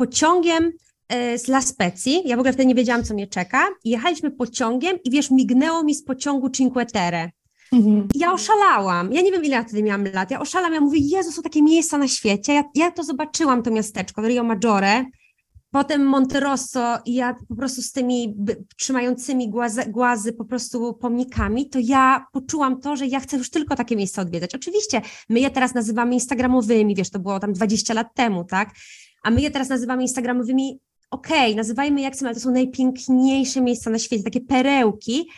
[0.02, 0.72] pociągiem
[1.08, 2.22] e, z La Spezii.
[2.24, 3.68] Ja w ogóle wtedy nie wiedziałam, co mnie czeka.
[3.84, 7.30] Jechaliśmy pociągiem i wiesz, mignęło mi z pociągu Cinque Terre.
[7.72, 8.08] Mhm.
[8.14, 9.12] Ja oszalałam.
[9.12, 10.30] Ja nie wiem, ile ja wtedy miałam lat.
[10.30, 12.54] Ja oszalałam, ja mówię, Jezu, są takie miejsca na świecie.
[12.54, 15.04] Ja, ja to zobaczyłam, to miasteczko, Rio Maggiore.
[15.70, 18.34] Potem Monterosso i ja po prostu z tymi
[18.78, 23.76] trzymającymi głazy, głazy po prostu pomnikami, to ja poczułam to, że ja chcę już tylko
[23.76, 24.54] takie miejsca odwiedzać.
[24.54, 28.70] Oczywiście my je teraz nazywamy instagramowymi, wiesz, to było tam 20 lat temu, tak?
[29.22, 30.80] A my je teraz nazywamy instagramowymi,
[31.10, 35.28] okej, okay, nazywajmy jak chcemy, ale to są najpiękniejsze miejsca na świecie, takie perełki.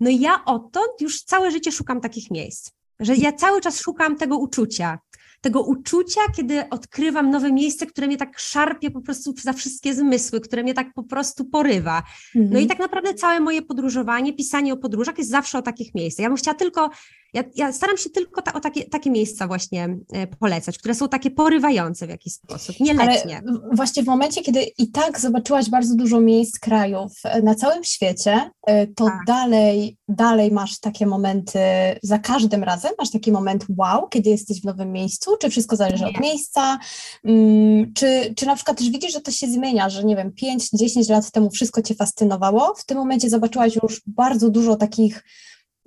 [0.00, 4.16] No i ja odtąd już całe życie szukam takich miejsc, że ja cały czas szukam
[4.16, 4.98] tego uczucia,
[5.40, 10.40] tego uczucia, kiedy odkrywam nowe miejsce, które mnie tak szarpie po prostu za wszystkie zmysły,
[10.40, 12.02] które mnie tak po prostu porywa.
[12.34, 12.68] No i mhm.
[12.68, 16.22] tak naprawdę całe moje podróżowanie, pisanie o podróżach jest zawsze o takich miejscach.
[16.22, 16.90] Ja bym chciała tylko
[17.34, 21.08] ja, ja staram się tylko ta, o takie, takie miejsca właśnie e, polecać, które są
[21.08, 23.42] takie porywające w jakiś sposób, nieletnie.
[23.48, 27.84] Ale właśnie w momencie, kiedy i tak zobaczyłaś bardzo dużo miejsc, krajów e, na całym
[27.84, 29.18] świecie, e, to tak.
[29.26, 31.58] dalej, dalej masz takie momenty,
[32.02, 36.06] za każdym razem masz taki moment wow, kiedy jesteś w nowym miejscu, czy wszystko zależy
[36.06, 36.78] od miejsca,
[37.24, 41.10] mm, czy, czy na przykład też widzisz, że to się zmienia, że nie wiem, 5-10
[41.10, 45.24] lat temu wszystko Cię fascynowało, w tym momencie zobaczyłaś już bardzo dużo takich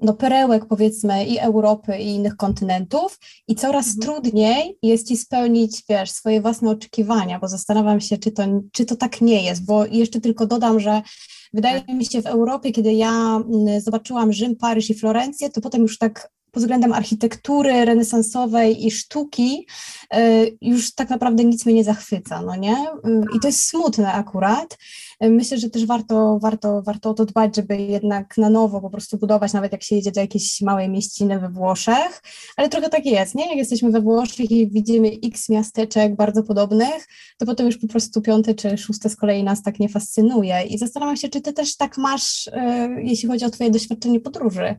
[0.02, 4.02] no, perełek powiedzmy i Europy i innych kontynentów i coraz mhm.
[4.02, 8.96] trudniej jest ci spełnić, wiesz, swoje własne oczekiwania, bo zastanawiam się, czy to, czy to
[8.96, 11.02] tak nie jest, bo jeszcze tylko dodam, że
[11.54, 11.96] wydaje tak.
[11.96, 15.98] mi się w Europie, kiedy ja mm, zobaczyłam Rzym, Paryż i Florencję, to potem już
[15.98, 19.68] tak pod względem architektury renesansowej i sztuki
[20.16, 22.76] y, już tak naprawdę nic mnie nie zachwyca, no nie?
[23.08, 24.78] Y, I to jest smutne akurat.
[25.24, 28.90] Y, myślę, że też warto, warto, warto o to dbać, żeby jednak na nowo po
[28.90, 32.22] prostu budować, nawet jak się jedzie do jakiejś małej mieściny we Włoszech,
[32.58, 33.48] ale trochę tak jest, nie?
[33.48, 38.22] Jak jesteśmy we Włoszech i widzimy x miasteczek bardzo podobnych, to potem już po prostu
[38.22, 41.78] piąte czy szóste z kolei nas tak nie fascynuje i zastanawiam się, czy ty też
[41.78, 42.50] tak masz,
[42.98, 44.76] jeśli chodzi o twoje doświadczenie podróży.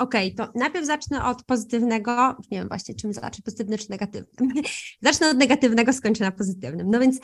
[0.00, 4.62] Okej, okay, to najpierw zacznę od pozytywnego, nie wiem właśnie czym zacząć, pozytywny czy negatywny.
[5.02, 6.90] zacznę od negatywnego, skończę na pozytywnym.
[6.90, 7.20] No więc,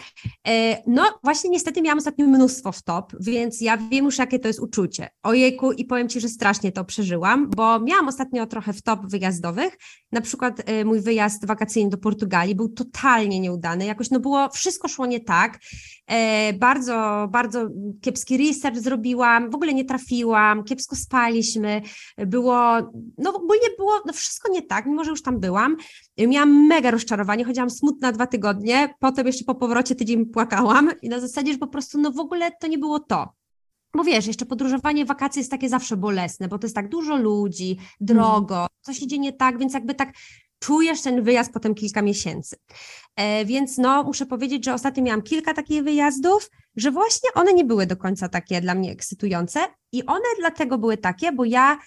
[0.49, 4.49] e, no właśnie niestety miałam ostatnio mnóstwo w top, więc ja wiem już jakie to
[4.49, 5.09] jest uczucie.
[5.23, 9.79] Ojejku i powiem Ci, że strasznie to przeżyłam, bo miałam ostatnio trochę w top wyjazdowych,
[10.13, 14.89] na przykład e, mój wyjazd wakacyjny do Portugalii był totalnie nieudany, jakoś no było, wszystko
[14.89, 15.59] szło nie tak,
[16.07, 17.69] e, bardzo, bardzo
[18.01, 21.83] kiepski research zrobiłam, w ogóle nie trafiłam, kiepsko spaliśmy,
[22.27, 22.66] było
[23.19, 25.77] no ogólnie było no wszystko nie tak, mimo że już tam byłam.
[26.19, 31.21] Miałam mega rozczarowanie, chodziłam smutna dwa tygodnie, potem jeszcze po powrocie tydzień płakałam i na
[31.21, 33.29] zasadzie, że po prostu no w ogóle to nie było to.
[33.95, 37.79] Bo wiesz, jeszcze podróżowanie wakacje jest takie zawsze bolesne, bo to jest tak dużo ludzi,
[38.01, 38.69] drogo, mm.
[38.81, 40.13] coś idzie nie tak, więc jakby tak
[40.59, 42.57] czujesz ten wyjazd potem kilka miesięcy.
[43.17, 47.65] E, więc no, muszę powiedzieć, że ostatnio miałam kilka takich wyjazdów, że właśnie one nie
[47.65, 49.61] były do końca takie dla mnie ekscytujące
[49.93, 51.79] i one dlatego były takie, bo ja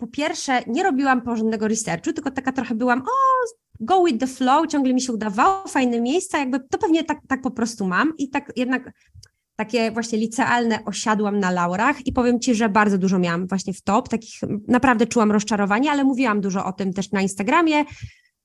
[0.00, 3.44] po pierwsze nie robiłam porządnego researchu, tylko taka trochę byłam, o,
[3.80, 7.42] go with the flow, ciągle mi się udawało, fajne miejsca, jakby to pewnie tak, tak
[7.42, 8.92] po prostu mam i tak jednak
[9.56, 13.82] takie właśnie licealne osiadłam na laurach i powiem Ci, że bardzo dużo miałam właśnie w
[13.82, 17.84] top, takich naprawdę czułam rozczarowanie, ale mówiłam dużo o tym też na Instagramie,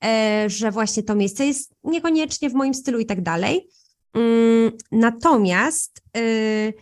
[0.04, 3.68] e, że właśnie to miejsce jest niekoniecznie w moim stylu i tak dalej.
[4.14, 6.74] Mm, natomiast y,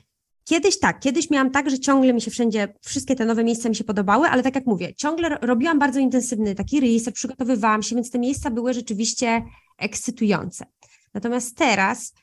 [0.47, 3.75] Kiedyś tak, kiedyś miałam tak, że ciągle mi się wszędzie, wszystkie te nowe miejsca mi
[3.75, 8.11] się podobały, ale tak jak mówię, ciągle robiłam bardzo intensywny taki research, przygotowywałam się, więc
[8.11, 9.43] te miejsca były rzeczywiście
[9.77, 10.65] ekscytujące.
[11.13, 12.13] Natomiast teraz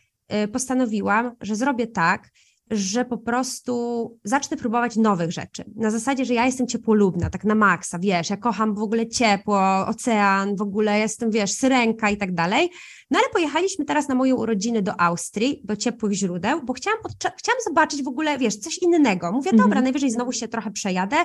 [0.45, 2.31] y, postanowiłam, że zrobię tak,
[2.71, 5.65] że po prostu zacznę próbować nowych rzeczy.
[5.77, 9.87] Na zasadzie, że ja jestem ciepłolubna, tak na maksa, wiesz, ja kocham w ogóle ciepło,
[9.87, 12.71] ocean, w ogóle jestem, wiesz, syrenka i tak dalej.
[13.11, 16.99] No ale pojechaliśmy teraz na moje urodziny do Austrii, do ciepłych źródeł, bo chciałam,
[17.39, 19.33] chciałam zobaczyć w ogóle, wiesz, coś innego.
[19.33, 19.69] Mówię, mhm.
[19.69, 21.17] dobra, najwyżej znowu się trochę przejadę,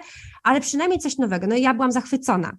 [0.44, 1.48] ale przynajmniej coś nowego.
[1.48, 2.58] No i ja byłam zachwycona,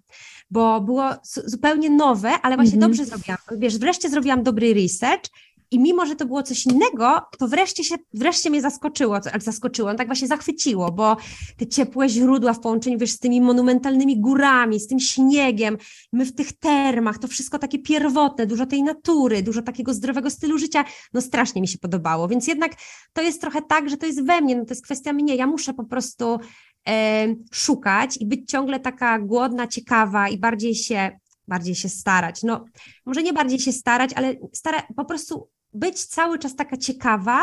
[0.51, 2.91] bo było zupełnie nowe, ale właśnie mhm.
[2.91, 3.37] dobrze zrobiłam.
[3.57, 5.23] Wiesz, wreszcie zrobiłam dobry research
[5.71, 9.93] i mimo, że to było coś innego, to wreszcie się, wreszcie mnie zaskoczyło, ale zaskoczyło,
[9.93, 11.17] tak właśnie zachwyciło, bo
[11.57, 15.77] te ciepłe źródła w połączeniu, wiesz, z tymi monumentalnymi górami, z tym śniegiem,
[16.13, 20.57] my w tych termach, to wszystko takie pierwotne, dużo tej natury, dużo takiego zdrowego stylu
[20.57, 22.71] życia, no strasznie mi się podobało, więc jednak
[23.13, 25.47] to jest trochę tak, że to jest we mnie, no to jest kwestia mnie, ja
[25.47, 26.39] muszę po prostu
[26.87, 31.11] e, szukać i być ciągle taka głodna, ciekawa i bardziej się
[31.47, 32.43] bardziej się starać.
[32.43, 32.65] No,
[33.05, 37.41] może nie bardziej się starać, ale stara, po prostu być cały czas taka ciekawa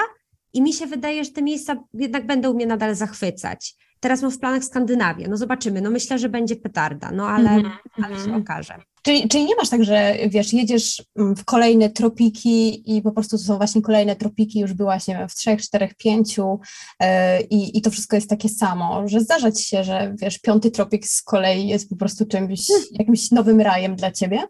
[0.53, 3.75] i mi się wydaje, że te miejsca jednak będą mnie nadal zachwycać.
[4.01, 7.65] Teraz mam w planach Skandynawię, no zobaczymy, no myślę, że będzie petarda, no ale, mm
[7.65, 8.05] -hmm.
[8.05, 8.43] ale się mhm.
[8.43, 8.75] okaże.
[9.03, 13.39] Czyli, czyli nie masz tak, że wiesz, jedziesz mm, w kolejne tropiki i po prostu
[13.39, 16.61] to są właśnie kolejne tropiki, już byłaś nie wiem, w trzech, czterech, pięciu
[17.01, 17.07] yy,
[17.51, 21.07] i, i to wszystko jest takie samo, że zdarza ci się, że wiesz, piąty tropik
[21.07, 22.61] z kolei jest po prostu czymś,
[22.93, 24.43] jakimś nowym rajem dla ciebie?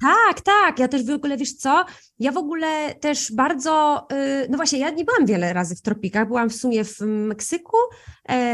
[0.00, 0.78] Tak, tak.
[0.78, 1.84] Ja też w ogóle, wiesz co,
[2.18, 6.28] ja w ogóle też bardzo, y, no właśnie, ja nie byłam wiele razy w tropikach.
[6.28, 7.76] Byłam w sumie w Meksyku,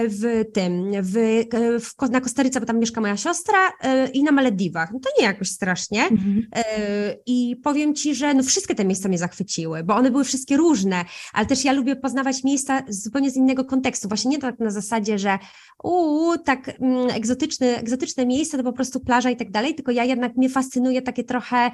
[0.09, 4.33] w tym, w, e, w, na Kostaryce, bo tam mieszka moja siostra e, i na
[4.33, 4.93] Malediwach.
[4.93, 6.03] No to nie jakoś strasznie.
[6.03, 6.47] Mhm.
[7.27, 11.05] I powiem Ci, że no wszystkie te miejsca mnie zachwyciły, bo one były wszystkie różne,
[11.33, 14.09] ale też ja lubię poznawać miejsca zupełnie z innego kontekstu.
[14.09, 15.39] Właśnie nie tak na zasadzie, że
[15.85, 20.05] uuu, tak mm, egzotyczne, egzotyczne miejsce, to po prostu plaża i tak dalej, tylko ja
[20.05, 21.71] jednak mnie fascynuje takie trochę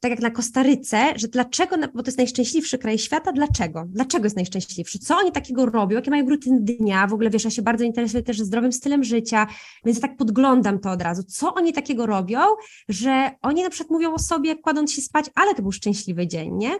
[0.00, 3.84] tak jak na Kostaryce, że dlaczego, bo to jest najszczęśliwszy kraj świata, dlaczego?
[3.88, 4.98] Dlaczego jest najszczęśliwszy?
[4.98, 5.96] Co oni takiego robią?
[5.96, 7.06] Jakie mają rutyny dnia?
[7.06, 9.46] W ogóle wiesz, ja się bardzo interesuję też zdrowym stylem życia,
[9.84, 11.22] więc tak podglądam to od razu.
[11.22, 12.40] Co oni takiego robią,
[12.88, 16.54] że oni na przykład mówią o sobie, kładąc się spać, ale to był szczęśliwy dzień,
[16.54, 16.70] nie?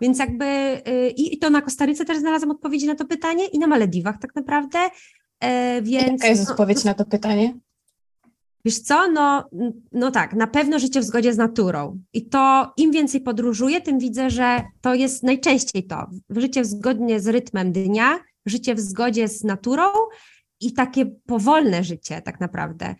[0.00, 0.44] Więc jakby
[0.86, 4.34] yy, i to na Kostaryce też znalazłam odpowiedzi na to pytanie i na Malediwach tak
[4.34, 4.78] naprawdę,
[5.42, 6.12] yy, więc...
[6.12, 7.54] Jaka jest no, odpowiedź na to pytanie?
[8.64, 9.48] Wiesz co, no,
[9.92, 12.00] no tak, na pewno życie w zgodzie z naturą.
[12.12, 16.06] I to im więcej podróżuję, tym widzę, że to jest najczęściej to.
[16.30, 19.84] Życie zgodnie z rytmem dnia, życie w zgodzie z naturą
[20.60, 22.94] i takie powolne życie tak naprawdę.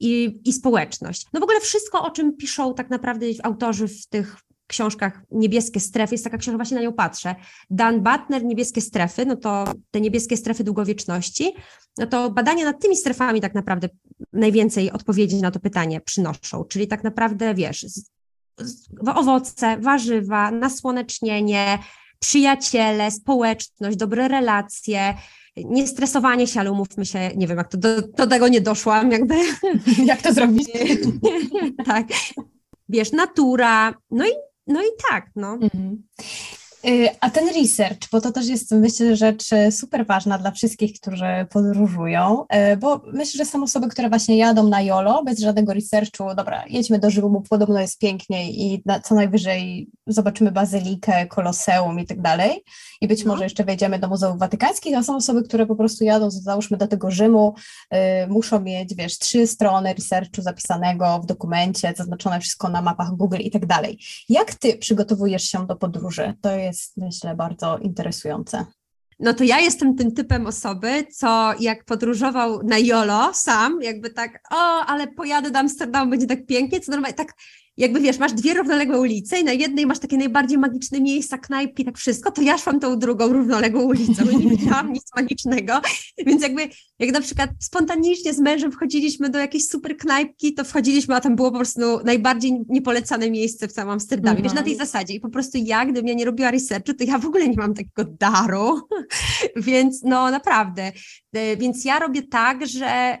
[0.00, 1.26] I, i społeczność.
[1.32, 4.36] No w ogóle wszystko, o czym piszą tak naprawdę autorzy w tych
[4.68, 7.34] książkach Niebieskie Strefy, jest taka książka, właśnie na nią patrzę.
[7.70, 11.54] Dan Butner, Niebieskie Strefy, no to te niebieskie strefy długowieczności,
[11.98, 13.88] no to badania nad tymi strefami tak naprawdę
[14.32, 18.10] najwięcej odpowiedzi na to pytanie przynoszą, czyli tak naprawdę, wiesz, z,
[18.58, 21.78] z, owoce, warzywa, nasłonecznienie,
[22.18, 25.14] przyjaciele, społeczność, dobre relacje,
[25.56, 29.12] nie stresowanie się, ale umówmy się, nie wiem, jak to do, do tego nie doszłam,
[29.12, 29.34] jakby.
[30.04, 30.68] Jak to zrobić?
[31.86, 32.06] tak.
[32.88, 34.30] Wiesz, natura, no i
[34.68, 35.56] no i tak, no.
[35.56, 36.04] Mhm.
[36.86, 41.00] Y, a ten research, bo to też jest myślę rzecz y, super ważna dla wszystkich,
[41.00, 45.74] którzy podróżują, y, bo myślę, że są osoby, które właśnie jadą na YOLO bez żadnego
[45.74, 52.00] researchu, dobra, jedźmy do Rzymu, podobno jest piękniej i na, co najwyżej zobaczymy bazylikę, koloseum
[52.00, 52.64] i tak dalej
[53.00, 53.32] i być no.
[53.32, 56.88] może jeszcze wejdziemy do Muzeów Watykańskich, a są osoby, które po prostu jadą, załóżmy do
[56.88, 57.54] tego Rzymu,
[58.28, 63.50] muszą mieć, wiesz, trzy strony researchu zapisanego w dokumencie, zaznaczone wszystko na mapach Google i
[63.50, 63.98] tak dalej.
[64.28, 66.34] Jak ty przygotowujesz się do podróży?
[66.40, 68.66] To jest jest, myślę, bardzo interesujące.
[69.20, 74.40] No to ja jestem tym typem osoby, co jak podróżował na Jolo sam, jakby tak,
[74.50, 77.32] o, ale pojadę do Amsterdamu, będzie tak pięknie, co normalnie tak
[77.78, 81.84] jakby wiesz, masz dwie równoległe ulice i na jednej masz takie najbardziej magiczne miejsca, knajpki,
[81.84, 85.80] tak wszystko, to ja szłam tą drugą równoległą ulicą i nie widziałam nic magicznego,
[86.26, 91.14] więc jakby jak na przykład spontanicznie z mężem wchodziliśmy do jakiejś super knajpki, to wchodziliśmy,
[91.14, 94.44] a tam było po prostu najbardziej niepolecane miejsce w całym Amsterdamie, mhm.
[94.44, 94.88] wiesz, na tej mhm.
[94.88, 97.56] zasadzie i po prostu ja, gdybym ja nie robiła researchu, to ja w ogóle nie
[97.56, 98.80] mam takiego daru,
[99.56, 100.92] więc no naprawdę,
[101.32, 103.18] więc ja robię tak, że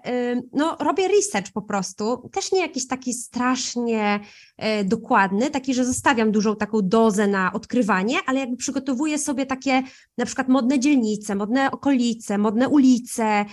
[0.52, 4.20] no robię research po prostu, też nie jakiś taki strasznie
[4.58, 9.82] E, dokładny, taki, że zostawiam dużą taką dozę na odkrywanie, ale jakby przygotowuję sobie takie
[10.18, 13.44] na przykład modne dzielnice, modne okolice, modne ulice,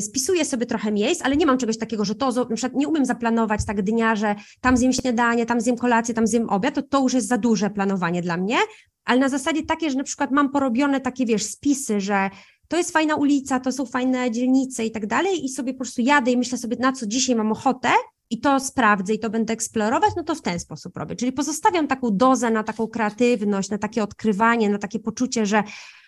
[0.00, 3.04] spisuję sobie trochę miejsc, ale nie mam czegoś takiego, że to, na przykład nie umiem
[3.04, 7.00] zaplanować tak dnia, że tam zjem śniadanie, tam zjem kolację, tam zjem obiad, to to
[7.00, 8.56] już jest za duże planowanie dla mnie,
[9.04, 12.30] ale na zasadzie takie, że na przykład mam porobione takie, wiesz, spisy, że
[12.72, 16.00] to jest fajna ulica, to są fajne dzielnice i tak dalej i sobie po prostu
[16.00, 17.88] jadę i myślę sobie, na co dzisiaj mam ochotę
[18.30, 21.16] i to sprawdzę i to będę eksplorować, no to w ten sposób robię.
[21.16, 25.62] Czyli pozostawiam taką dozę na taką kreatywność, na takie odkrywanie, na takie poczucie, że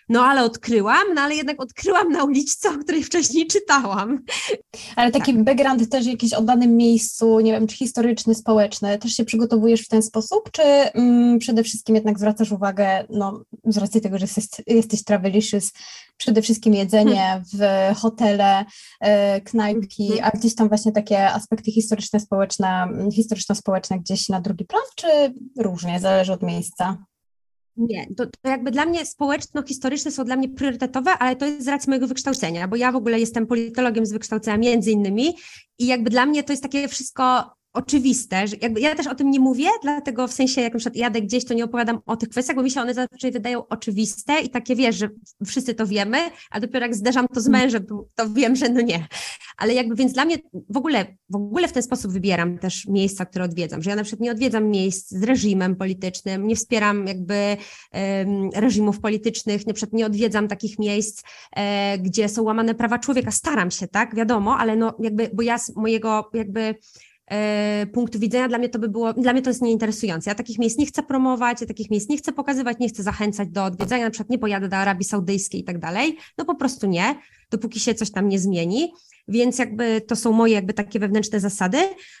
[0.09, 4.19] no ale odkryłam, no ale jednak odkryłam na uliczce, o której wcześniej czytałam.
[4.95, 5.43] Ale taki tak.
[5.43, 9.87] background też jakiś o danym miejscu, nie wiem, czy historyczny, społeczny, też się przygotowujesz w
[9.87, 14.45] ten sposób, czy mm, przede wszystkim jednak zwracasz uwagę, no z racji tego, że jesteś,
[14.67, 15.71] jesteś travelicious,
[16.17, 17.43] przede wszystkim jedzenie hmm.
[17.53, 18.65] w hotele,
[19.01, 20.25] e, knajpki, hmm.
[20.25, 25.07] a gdzieś tam właśnie takie aspekty historyczne, społeczne, historyczno-społeczne gdzieś na drugi plan, czy
[25.59, 26.97] różnie, zależy od miejsca?
[27.77, 31.67] Nie, to, to, jakby dla mnie społeczno-historyczne są dla mnie priorytetowe, ale to jest z
[31.67, 35.33] racji mojego wykształcenia, bo ja w ogóle jestem politologiem z wykształcenia między innymi
[35.79, 39.31] i jakby dla mnie to jest takie wszystko oczywiste, że jakby ja też o tym
[39.31, 42.29] nie mówię, dlatego w sensie jak na przykład jadę gdzieś, to nie opowiadam o tych
[42.29, 45.09] kwestiach, bo mi się one zazwyczaj wydają oczywiste i takie wiesz, że
[45.45, 46.17] wszyscy to wiemy,
[46.51, 47.61] a dopiero jak zderzam to z mm.
[47.61, 47.85] mężem,
[48.15, 49.07] to wiem, że no nie.
[49.57, 50.37] Ale jakby więc dla mnie
[50.69, 54.03] w ogóle, w ogóle w ten sposób wybieram też miejsca, które odwiedzam, że ja na
[54.03, 57.57] przykład nie odwiedzam miejsc z reżimem politycznym, nie wspieram jakby
[57.93, 61.23] um, reżimów politycznych, na przykład nie odwiedzam takich miejsc,
[61.55, 65.57] e, gdzie są łamane prawa człowieka, staram się, tak, wiadomo, ale no jakby, bo ja
[65.57, 66.75] z mojego jakby
[67.93, 70.29] punktu widzenia, dla mnie to by było, dla mnie to jest nieinteresujące.
[70.29, 73.49] Ja takich miejsc nie chcę promować, ja takich miejsc nie chcę pokazywać, nie chcę zachęcać
[73.49, 76.87] do odwiedzania, na przykład nie pojadę do Arabii Saudyjskiej i tak dalej, no po prostu
[76.87, 77.15] nie,
[77.51, 78.91] dopóki się coś tam nie zmieni.
[79.27, 81.77] Więc jakby to są moje jakby takie wewnętrzne zasady,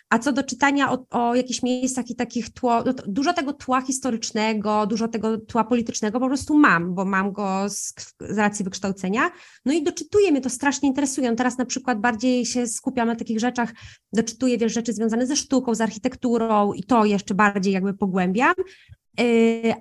[0.09, 3.81] a co do czytania o, o jakichś miejscach i takich tło, no dużo tego tła
[3.81, 7.93] historycznego, dużo tego tła politycznego po prostu mam, bo mam go z,
[8.29, 9.31] z racji wykształcenia,
[9.65, 13.39] no i doczytuję, mnie to strasznie interesuje, teraz na przykład bardziej się skupiam na takich
[13.39, 13.73] rzeczach,
[14.13, 18.53] doczytuję, wiesz, rzeczy związane ze sztuką, z architekturą i to jeszcze bardziej jakby pogłębiam,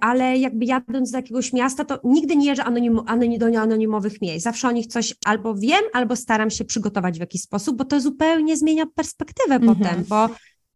[0.00, 4.44] ale jakby jadąc do jakiegoś miasta, to nigdy nie jeżdżę anonim, anonim, do anonimowych miejsc.
[4.44, 8.00] Zawsze o nich coś albo wiem, albo staram się przygotować w jakiś sposób, bo to
[8.00, 9.76] zupełnie zmienia perspektywę mhm.
[9.76, 10.28] potem, bo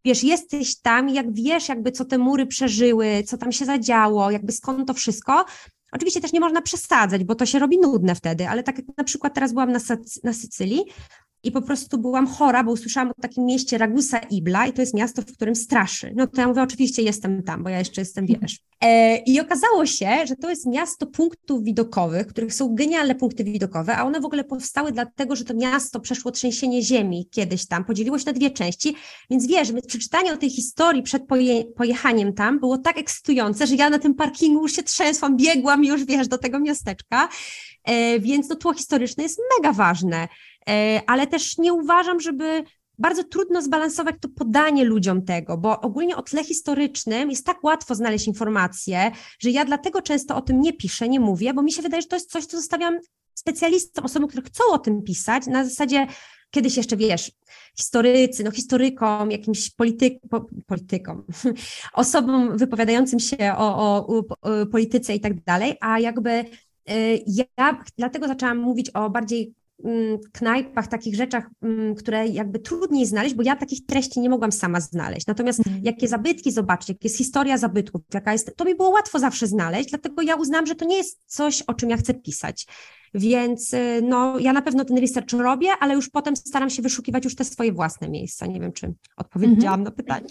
[0.04, 4.30] wiesz, jesteś tam i jak wiesz jakby co te mury przeżyły, co tam się zadziało,
[4.30, 5.44] jakby skąd to wszystko,
[5.92, 9.04] Oczywiście też nie można przesadzać, bo to się robi nudne wtedy, ale tak jak na
[9.04, 9.78] przykład teraz byłam na,
[10.24, 10.84] na Sycylii,
[11.42, 14.94] i po prostu byłam chora, bo usłyszałam o takim mieście Ragusa Ibla i to jest
[14.94, 16.12] miasto, w którym straszy.
[16.16, 18.40] No to ja mówię, oczywiście jestem tam, bo ja jeszcze jestem, mhm.
[18.40, 18.58] wiesz.
[18.80, 23.96] E, I okazało się, że to jest miasto punktów widokowych, których są genialne punkty widokowe,
[23.96, 28.18] a one w ogóle powstały dlatego, że to miasto przeszło trzęsienie ziemi kiedyś tam, podzieliło
[28.18, 28.94] się na dwie części,
[29.30, 33.90] więc wiesz, przeczytanie o tej historii przed poje, pojechaniem tam było tak ekscytujące, że ja
[33.90, 37.28] na tym parkingu już się trzęsłam, biegłam już, wiesz, do tego miasteczka,
[37.84, 40.28] e, więc to tło historyczne jest mega ważne.
[40.68, 42.64] E, ale też nie uważam, żeby
[42.98, 47.94] bardzo trudno zbalansować to podanie ludziom tego, bo ogólnie o tle historycznym jest tak łatwo
[47.94, 51.82] znaleźć informacje, że ja dlatego często o tym nie piszę, nie mówię, bo mi się
[51.82, 52.98] wydaje, że to jest coś, co zostawiam
[53.34, 56.06] specjalistom, osobom, które chcą o tym pisać, na zasadzie
[56.50, 57.32] kiedyś jeszcze wiesz,
[57.76, 61.24] historycy, no historykom, jakimś polityk, po, politykom,
[61.92, 66.30] osobom wypowiadającym się o, o, o polityce i tak dalej, a jakby
[66.90, 69.54] y, ja dlatego zaczęłam mówić o bardziej
[70.32, 74.80] knajpach, takich rzeczach, mm, które jakby trudniej znaleźć, bo ja takich treści nie mogłam sama
[74.80, 75.26] znaleźć.
[75.26, 75.80] Natomiast mm.
[75.84, 79.90] jakie zabytki zobaczyć, jak jest historia zabytków, jaka jest, to mi było łatwo zawsze znaleźć,
[79.90, 82.66] dlatego ja uznałam, że to nie jest coś, o czym ja chcę pisać.
[83.14, 87.24] Więc y, no, ja na pewno ten research robię, ale już potem staram się wyszukiwać
[87.24, 88.46] już te swoje własne miejsca.
[88.46, 89.84] Nie wiem, czy odpowiedziałam mm-hmm.
[89.84, 90.26] na pytanie.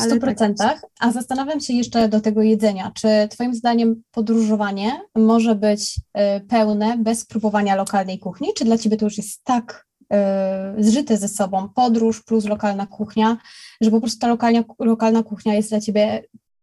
[0.00, 0.54] W 100%.
[0.54, 0.86] Tak.
[1.00, 2.92] A zastanawiam się jeszcze do tego jedzenia.
[2.94, 8.48] Czy Twoim zdaniem podróżowanie może być y, pełne bez próbowania lokalnej kuchni?
[8.56, 9.86] Czy dla Ciebie to już jest tak
[10.78, 13.36] y, zżyte ze sobą, podróż plus lokalna kuchnia,
[13.80, 16.22] że po prostu ta lokalna, lokalna kuchnia jest dla Ciebie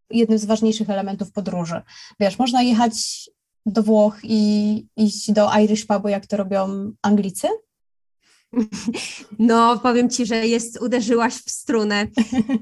[0.10, 1.82] jednym z ważniejszych elementów podróży?
[2.20, 3.30] Wiesz, można jechać
[3.66, 7.48] do Włoch i iść do Irish pubu, jak to robią Anglicy?
[9.40, 12.08] No, powiem ci, że jest, uderzyłaś w strunę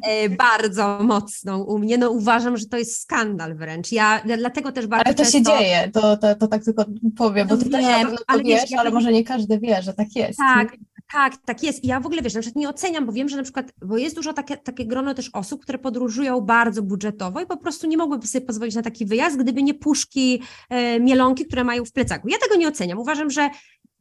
[0.07, 1.97] e, bardzo mocną u mnie.
[1.97, 3.91] No, uważam, że to jest skandal wręcz.
[3.91, 5.05] Ja, ja dlatego też bardzo.
[5.05, 5.37] Ale to często...
[5.37, 6.85] się dzieje, to, to, to tak tylko
[7.17, 9.81] powiem, bo no ty wiem, też na ale wiesz, wiesz ale może nie każdy wie,
[9.81, 10.39] że tak jest.
[10.39, 10.77] Tak,
[11.11, 11.83] tak, tak jest.
[11.83, 13.97] I ja w ogóle wiesz, na przykład nie oceniam, bo wiem, że na przykład, bo
[13.97, 17.97] jest dużo takie, takie grono też osób, które podróżują bardzo budżetowo i po prostu nie
[17.97, 22.27] mogłyby sobie pozwolić na taki wyjazd, gdyby nie puszki, e, mielonki, które mają w plecaku.
[22.27, 22.99] Ja tego nie oceniam.
[22.99, 23.49] Uważam, że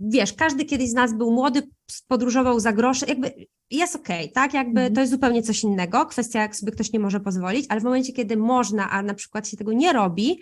[0.00, 1.62] wiesz, każdy kiedyś z nas był młody,
[2.08, 4.54] podróżował za grosze, jakby jest okej, okay, tak?
[4.54, 4.94] Jakby mm.
[4.94, 8.12] to jest zupełnie coś innego, kwestia jak sobie ktoś nie może pozwolić, ale w momencie,
[8.12, 10.40] kiedy można, a na przykład się tego nie robi,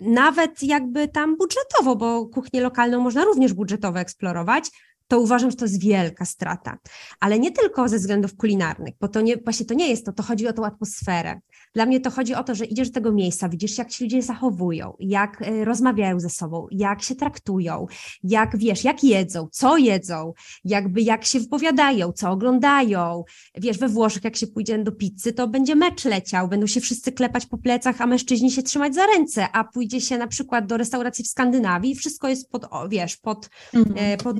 [0.00, 4.70] nawet jakby tam budżetowo, bo kuchnię lokalną można również budżetowo eksplorować,
[5.10, 6.78] to uważam, że to jest wielka strata.
[7.20, 10.22] Ale nie tylko ze względów kulinarnych, bo to nie, właśnie to nie jest to, to
[10.22, 11.40] chodzi o tą atmosferę.
[11.74, 14.22] Dla mnie to chodzi o to, że idziesz do tego miejsca, widzisz, jak ci ludzie
[14.22, 17.86] zachowują, jak e, rozmawiają ze sobą, jak się traktują,
[18.22, 20.32] jak wiesz, jak jedzą, co jedzą,
[20.64, 23.24] jakby jak się wypowiadają, co oglądają.
[23.54, 27.12] Wiesz, we Włoszech, jak się pójdzie do pizzy, to będzie mecz leciał, będą się wszyscy
[27.12, 30.76] klepać po plecach, a mężczyźni się trzymać za ręce, a pójdzie się na przykład do
[30.76, 33.96] restauracji w Skandynawii, wszystko jest pod, wiesz, pod, mhm.
[33.98, 34.36] E, pod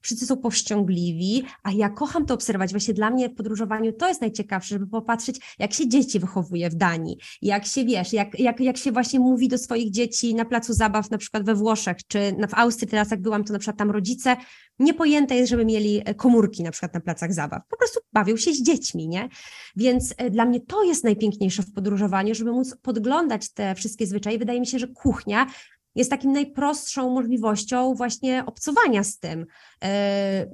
[0.00, 2.70] wszyscy są powściągliwi, a ja kocham to obserwować.
[2.70, 6.74] Właśnie dla mnie w podróżowaniu to jest najciekawsze, żeby popatrzeć, jak się dzieci wychowuje w
[6.74, 10.72] Danii, jak się, wiesz, jak, jak, jak się właśnie mówi do swoich dzieci na placu
[10.72, 13.90] zabaw, na przykład we Włoszech, czy w Austrii, teraz jak byłam, to na przykład tam
[13.90, 14.36] rodzice,
[14.78, 17.62] niepojęte jest, żeby mieli e, komórki na przykład na placach zabaw.
[17.68, 19.28] Po prostu bawią się z dziećmi, nie?
[19.76, 24.38] Więc e, dla mnie to jest najpiękniejsze w podróżowaniu, żeby móc podglądać te wszystkie zwyczaje.
[24.38, 25.46] Wydaje mi się, że kuchnia
[25.94, 29.46] jest takim najprostszą możliwością właśnie obcowania z tym,
[29.84, 30.46] e,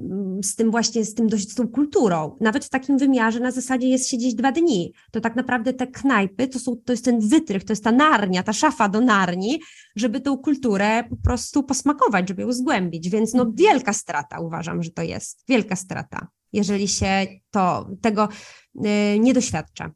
[0.44, 2.36] z tym właśnie, z, tym, z tą kulturą.
[2.40, 4.92] Nawet w takim wymiarze na zasadzie jest siedzieć dwa dni.
[5.10, 8.42] To tak naprawdę te knajpy, to, są, to jest ten wytrych, to jest ta narnia,
[8.42, 9.60] ta szafa do narni,
[9.96, 13.10] żeby tą kulturę po prostu posmakować, żeby ją zgłębić.
[13.10, 15.44] Więc no wielka strata uważam, że to jest.
[15.48, 18.28] Wielka strata, jeżeli się to, tego
[18.84, 19.90] e, nie doświadcza.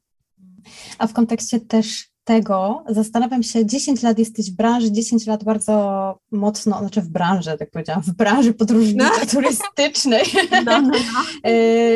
[0.98, 6.18] A w kontekście też tego zastanawiam się, 10 lat jesteś w branży, 10 lat bardzo
[6.30, 9.26] mocno, znaczy w branży, tak powiedziałam, w branży podróżniczej, no.
[9.30, 10.24] turystycznej.
[10.64, 11.40] No, no, no.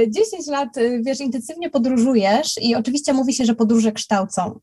[0.08, 4.60] 10 e, lat, e, wiesz, intensywnie podróżujesz i oczywiście mówi się, że podróże kształcą.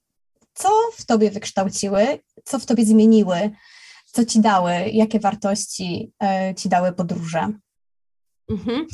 [0.53, 3.51] Co w tobie wykształciły, co w tobie zmieniły,
[4.05, 7.47] co ci dały, jakie wartości e, ci dały podróże?
[8.49, 8.87] Mhm.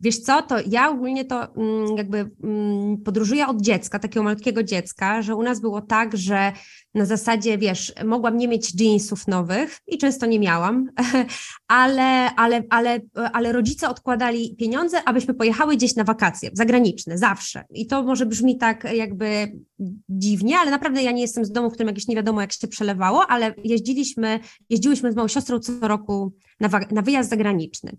[0.00, 5.22] Wiesz co, to ja ogólnie to mm, jakby mm, podróżuję od dziecka, takiego malutkiego dziecka,
[5.22, 6.52] że u nas było tak, że
[6.94, 10.86] na zasadzie, wiesz, mogłam nie mieć jeansów nowych i często nie miałam,
[11.68, 13.00] ale, ale, ale,
[13.32, 17.64] ale rodzice odkładali pieniądze, abyśmy pojechały gdzieś na wakacje zagraniczne, zawsze.
[17.70, 19.52] I to może brzmi tak jakby
[20.08, 22.68] dziwnie, ale naprawdę ja nie jestem z domu, w którym jakieś nie wiadomo jak się
[22.68, 24.40] przelewało, ale jeździliśmy,
[24.70, 27.96] jeździłyśmy z moją siostrą co roku na, na wyjazd zagraniczny.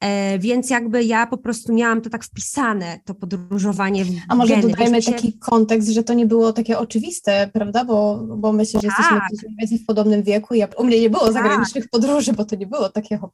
[0.00, 4.56] E, więc jakby ja po prostu miałam to tak wpisane, to podróżowanie w A może
[4.56, 4.68] geny.
[4.68, 5.38] dodajmy Wiesz, taki się...
[5.38, 7.84] kontekst, że to nie było takie oczywiste, prawda?
[7.84, 8.98] Bo, bo myślę, że tak.
[8.98, 10.54] jesteśmy mniej więcej w podobnym wieku.
[10.54, 11.32] Ja, u mnie nie było tak.
[11.32, 13.32] zagranicznych podróży, bo to nie było takie hop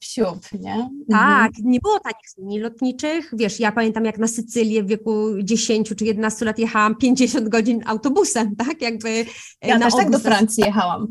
[0.61, 0.73] nie?
[0.73, 1.05] Mhm.
[1.11, 3.31] Tak, nie było takich linii lotniczych.
[3.33, 7.83] Wiesz, ja pamiętam jak na Sycylię w wieku 10 czy 11 lat jechałam 50 godzin
[7.87, 8.83] autobusem, tak?
[8.83, 11.07] Jakby e, ja też tak do Francji jechałam.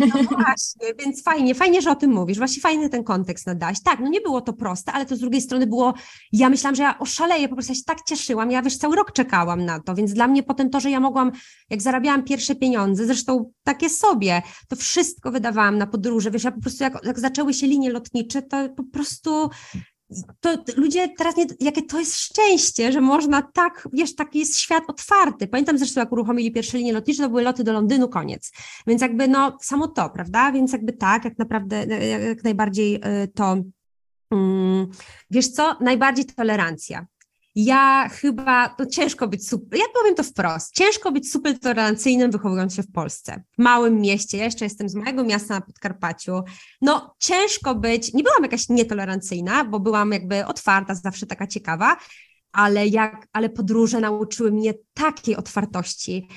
[0.00, 2.38] No właśnie, więc fajnie, fajnie, że o tym mówisz.
[2.38, 3.82] Właśnie fajny ten kontekst nadaś.
[3.82, 5.94] Tak, no nie było to proste proste, ale to z drugiej strony było,
[6.32, 9.12] ja myślałam, że ja oszaleję, po prostu ja się tak cieszyłam, ja wiesz, cały rok
[9.12, 11.32] czekałam na to, więc dla mnie potem to, że ja mogłam,
[11.70, 16.60] jak zarabiałam pierwsze pieniądze, zresztą takie sobie, to wszystko wydawałam na podróże, wiesz, ja po
[16.60, 19.50] prostu jak, jak zaczęły się linie lotnicze, to po prostu
[20.40, 24.84] to ludzie teraz nie, jakie to jest szczęście, że można tak, wiesz, taki jest świat
[24.88, 25.46] otwarty.
[25.46, 28.52] Pamiętam zresztą, jak uruchomili pierwsze linie lotnicze, to były loty do Londynu, koniec.
[28.86, 30.52] Więc jakby no, samo to, prawda?
[30.52, 31.86] Więc jakby tak, jak naprawdę,
[32.28, 33.56] jak najbardziej y, to
[35.30, 37.06] wiesz co, najbardziej tolerancja.
[37.54, 42.74] Ja chyba, to ciężko być super, ja powiem to wprost, ciężko być super tolerancyjnym wychowując
[42.74, 46.42] się w Polsce, w małym mieście, ja jeszcze jestem z małego miasta na Podkarpaciu,
[46.80, 51.96] no ciężko być, nie byłam jakaś nietolerancyjna, bo byłam jakby otwarta, zawsze taka ciekawa,
[52.52, 56.28] ale jak, ale podróże nauczyły mnie takiej otwartości,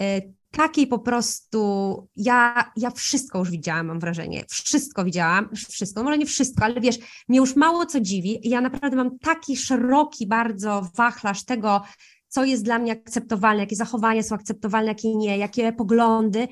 [0.00, 0.20] e,
[0.50, 6.26] takiej po prostu, ja, ja wszystko już widziałam, mam wrażenie, wszystko widziałam, wszystko, może nie
[6.26, 6.98] wszystko, ale wiesz,
[7.28, 11.82] mnie już mało co dziwi ja naprawdę mam taki szeroki bardzo wachlarz tego,
[12.28, 16.48] co jest dla mnie akceptowalne, jakie zachowania są akceptowalne, jakie nie, jakie poglądy.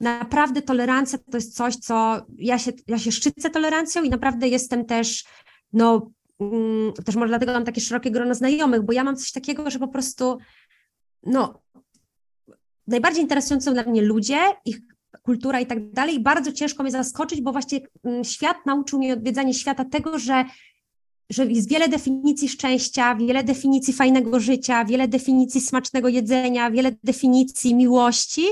[0.00, 4.84] Naprawdę tolerancja to jest coś, co ja się, ja się szczycę tolerancją i naprawdę jestem
[4.84, 5.24] też,
[5.72, 9.70] no, mm, też może dlatego mam takie szerokie grono znajomych, bo ja mam coś takiego,
[9.70, 10.38] że po prostu,
[11.22, 11.62] no,
[12.88, 14.80] najbardziej interesującą dla mnie ludzie, ich
[15.22, 16.20] kultura i tak dalej.
[16.20, 20.44] Bardzo ciężko mnie zaskoczyć, bo właśnie mm, świat nauczył mnie odwiedzanie świata tego, że,
[21.30, 27.74] że jest wiele definicji szczęścia, wiele definicji fajnego życia, wiele definicji smacznego jedzenia, wiele definicji
[27.74, 28.44] miłości.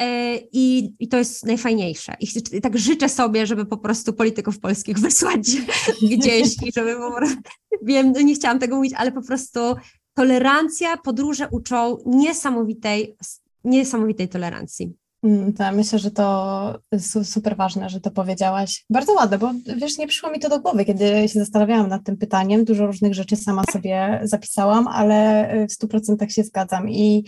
[0.00, 2.16] E, I, I to jest najfajniejsze.
[2.20, 5.50] I tak życzę sobie, żeby po prostu polityków polskich wysłać
[6.02, 7.36] gdzieś i żeby po prostu,
[7.82, 9.60] wiem, nie chciałam tego mówić, ale po prostu
[10.14, 13.16] tolerancja, podróże uczą niesamowitej
[13.64, 14.94] niesamowitej tolerancji.
[15.56, 16.78] Tak, myślę, że to
[17.22, 18.84] super ważne, że to powiedziałaś.
[18.90, 22.16] Bardzo ładne, bo wiesz, nie przyszło mi to do głowy, kiedy się zastanawiałam nad tym
[22.16, 22.64] pytaniem.
[22.64, 27.24] Dużo różnych rzeczy sama sobie zapisałam, ale w stu procentach się zgadzam i,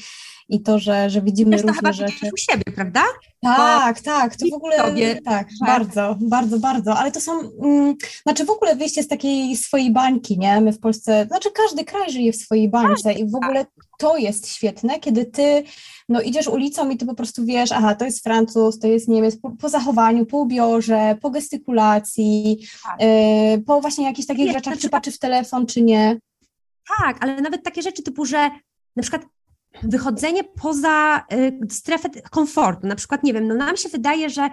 [0.49, 2.31] i to, że, że widzimy Wiesz, różne to rzeczy.
[2.35, 3.03] u siebie, prawda?
[3.43, 7.33] Tak, bo tak, to w ogóle sobie, tak, tak, bardzo, bardzo, bardzo, ale to są,
[7.63, 10.61] mm, znaczy w ogóle wyjście z takiej swojej bańki, nie?
[10.61, 13.67] My w Polsce, znaczy każdy kraj żyje w swojej bańce tak, i w ogóle
[13.99, 15.65] to jest świetne, kiedy ty
[16.09, 19.37] no idziesz ulicą i ty po prostu wiesz, aha, to jest Francuz, to jest Niemiec,
[19.37, 23.03] po, po zachowaniu, po ubiorze, po gestykulacji, tak.
[23.03, 26.19] y, po właśnie jakichś takich nie, rzeczach, czy patrzy w telefon, czy nie.
[26.99, 28.51] Tak, ale nawet takie rzeczy typu, że
[28.97, 29.23] na przykład
[29.83, 34.51] wychodzenie poza y, strefę komfortu, na przykład, nie wiem, no nam się wydaje, że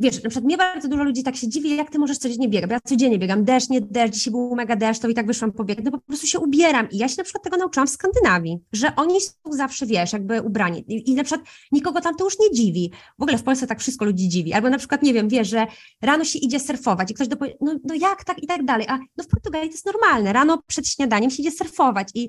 [0.00, 2.70] wiesz, na przykład mnie bardzo dużo ludzi tak się dziwi, jak ty możesz codziennie biegać,
[2.70, 5.84] ja codziennie biegam, deszcz, nie deszcz, dzisiaj był mega deszcz, to i tak wyszłam pobiegać,
[5.84, 6.90] no po prostu się ubieram.
[6.90, 10.42] I ja się na przykład tego nauczyłam w Skandynawii, że oni są zawsze, wiesz, jakby
[10.42, 10.84] ubrani.
[10.88, 13.80] I, i na przykład nikogo tam to już nie dziwi, w ogóle w Polsce tak
[13.80, 15.66] wszystko ludzi dziwi, albo na przykład, nie wiem, wiesz, że
[16.02, 18.98] rano się idzie surfować i ktoś dopowie, no, no jak tak i tak dalej, a
[19.16, 22.28] no w Portugalii to jest normalne, rano przed śniadaniem się idzie surfować i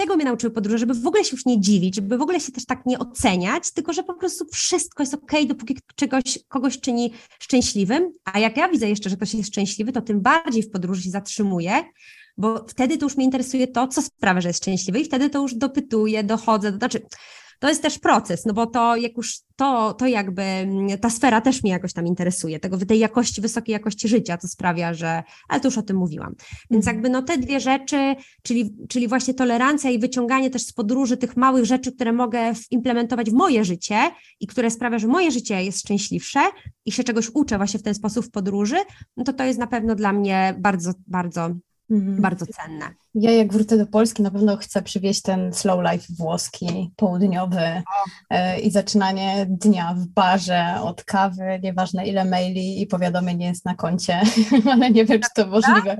[0.00, 2.52] tego mnie nauczyły podróże, żeby w ogóle się już nie dziwić, żeby w ogóle się
[2.52, 6.80] też tak nie oceniać, tylko że po prostu wszystko jest okej, okay, dopóki czegoś, kogoś
[6.80, 8.12] czyni szczęśliwym.
[8.24, 11.10] A jak ja widzę jeszcze, że ktoś jest szczęśliwy, to tym bardziej w podróży się
[11.10, 11.84] zatrzymuję,
[12.36, 15.42] bo wtedy to już mnie interesuje to, co sprawia, że jest szczęśliwy i wtedy to
[15.42, 17.06] już dopytuję, dochodzę, to znaczy
[17.60, 21.40] to jest też proces, no bo to jak już to, to jakby mm, ta sfera
[21.40, 25.60] też mnie jakoś tam interesuje, tego tej jakości, wysokiej jakości życia, co sprawia, że, ale
[25.60, 26.34] to już o tym mówiłam.
[26.70, 26.96] Więc mhm.
[26.96, 31.36] jakby no te dwie rzeczy, czyli, czyli właśnie tolerancja i wyciąganie też z podróży tych
[31.36, 35.80] małych rzeczy, które mogę implementować w moje życie i które sprawia, że moje życie jest
[35.80, 36.40] szczęśliwsze
[36.86, 38.76] i się czegoś uczę właśnie w ten sposób w podróży,
[39.16, 41.50] no to to jest na pewno dla mnie bardzo, bardzo
[41.90, 42.20] Mhm.
[42.20, 42.94] Bardzo cenne.
[43.14, 47.82] Ja jak wrócę do Polski, na pewno chcę przywieźć ten slow life włoski, południowy
[48.30, 53.74] e, i zaczynanie dnia w barze od kawy, nieważne ile maili i powiadomień jest na
[53.74, 54.20] koncie,
[54.72, 55.96] ale nie wiem, czy to możliwe.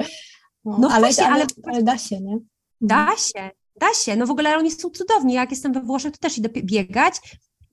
[0.65, 2.39] No, no ale, właśnie, ale, ale, ale da się, nie?
[2.81, 4.17] Da się, da się.
[4.17, 5.35] No w ogóle oni są cudowni.
[5.35, 7.21] Jak jestem we Włoszech, to też idę biegać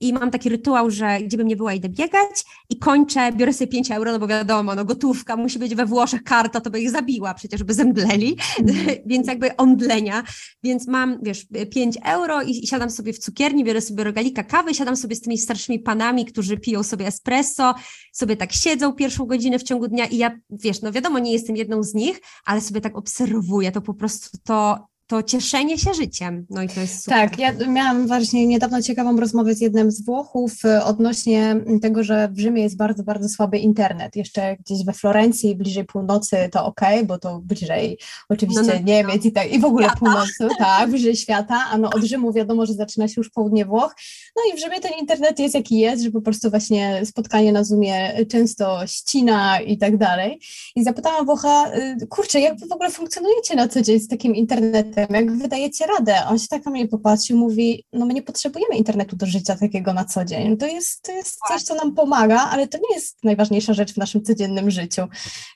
[0.00, 3.68] i mam taki rytuał, że gdzie bym nie była, idę biegać i kończę, biorę sobie
[3.68, 6.90] 5 euro, no bo wiadomo, no gotówka, musi być we Włoszech karta, to by ich
[6.90, 8.76] zabiła przecież, by zemdleli, mm.
[9.06, 10.22] więc jakby omdlenia,
[10.62, 14.74] więc mam, wiesz, 5 euro i, i siadam sobie w cukierni, biorę sobie rogalika kawy,
[14.74, 17.74] siadam sobie z tymi starszymi panami, którzy piją sobie espresso,
[18.12, 21.56] sobie tak siedzą pierwszą godzinę w ciągu dnia i ja, wiesz, no wiadomo, nie jestem
[21.56, 26.46] jedną z nich, ale sobie tak obserwuję, to po prostu to to cieszenie się życiem.
[26.50, 27.30] No i to jest super.
[27.30, 32.28] Tak, ja miałam właśnie niedawno ciekawą rozmowę z jednym z Włochów e, odnośnie tego, że
[32.28, 34.16] w Rzymie jest bardzo, bardzo słaby internet.
[34.16, 37.98] Jeszcze gdzieś we Florencji, bliżej północy to ok, bo to bliżej
[38.28, 39.30] oczywiście no, no, Niemiec no.
[39.30, 39.98] i tak, i w ogóle świata.
[39.98, 43.94] północy, tak, bliżej świata, a no od Rzymu wiadomo, że zaczyna się już południe Włoch.
[44.38, 47.64] No i w Rzymie ten internet jest jaki jest, że po prostu właśnie spotkanie na
[47.64, 50.40] Zoomie często ścina i tak dalej.
[50.76, 51.72] I zapytałam Włocha,
[52.02, 55.06] y, kurczę, jak wy w ogóle funkcjonujecie na co dzień z takim internetem?
[55.10, 56.14] jak wydajecie radę?
[56.28, 59.92] On się tak na mnie popatrzył, mówi, no my nie potrzebujemy internetu do życia takiego
[59.92, 60.56] na co dzień.
[60.56, 63.96] To jest, to jest coś, co nam pomaga, ale to nie jest najważniejsza rzecz w
[63.96, 65.02] naszym codziennym życiu.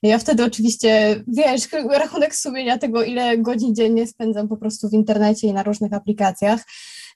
[0.02, 1.68] Ja wtedy oczywiście, wiesz,
[2.02, 6.64] rachunek sumienia tego, ile godzin dziennie spędzam po prostu w internecie i na różnych aplikacjach,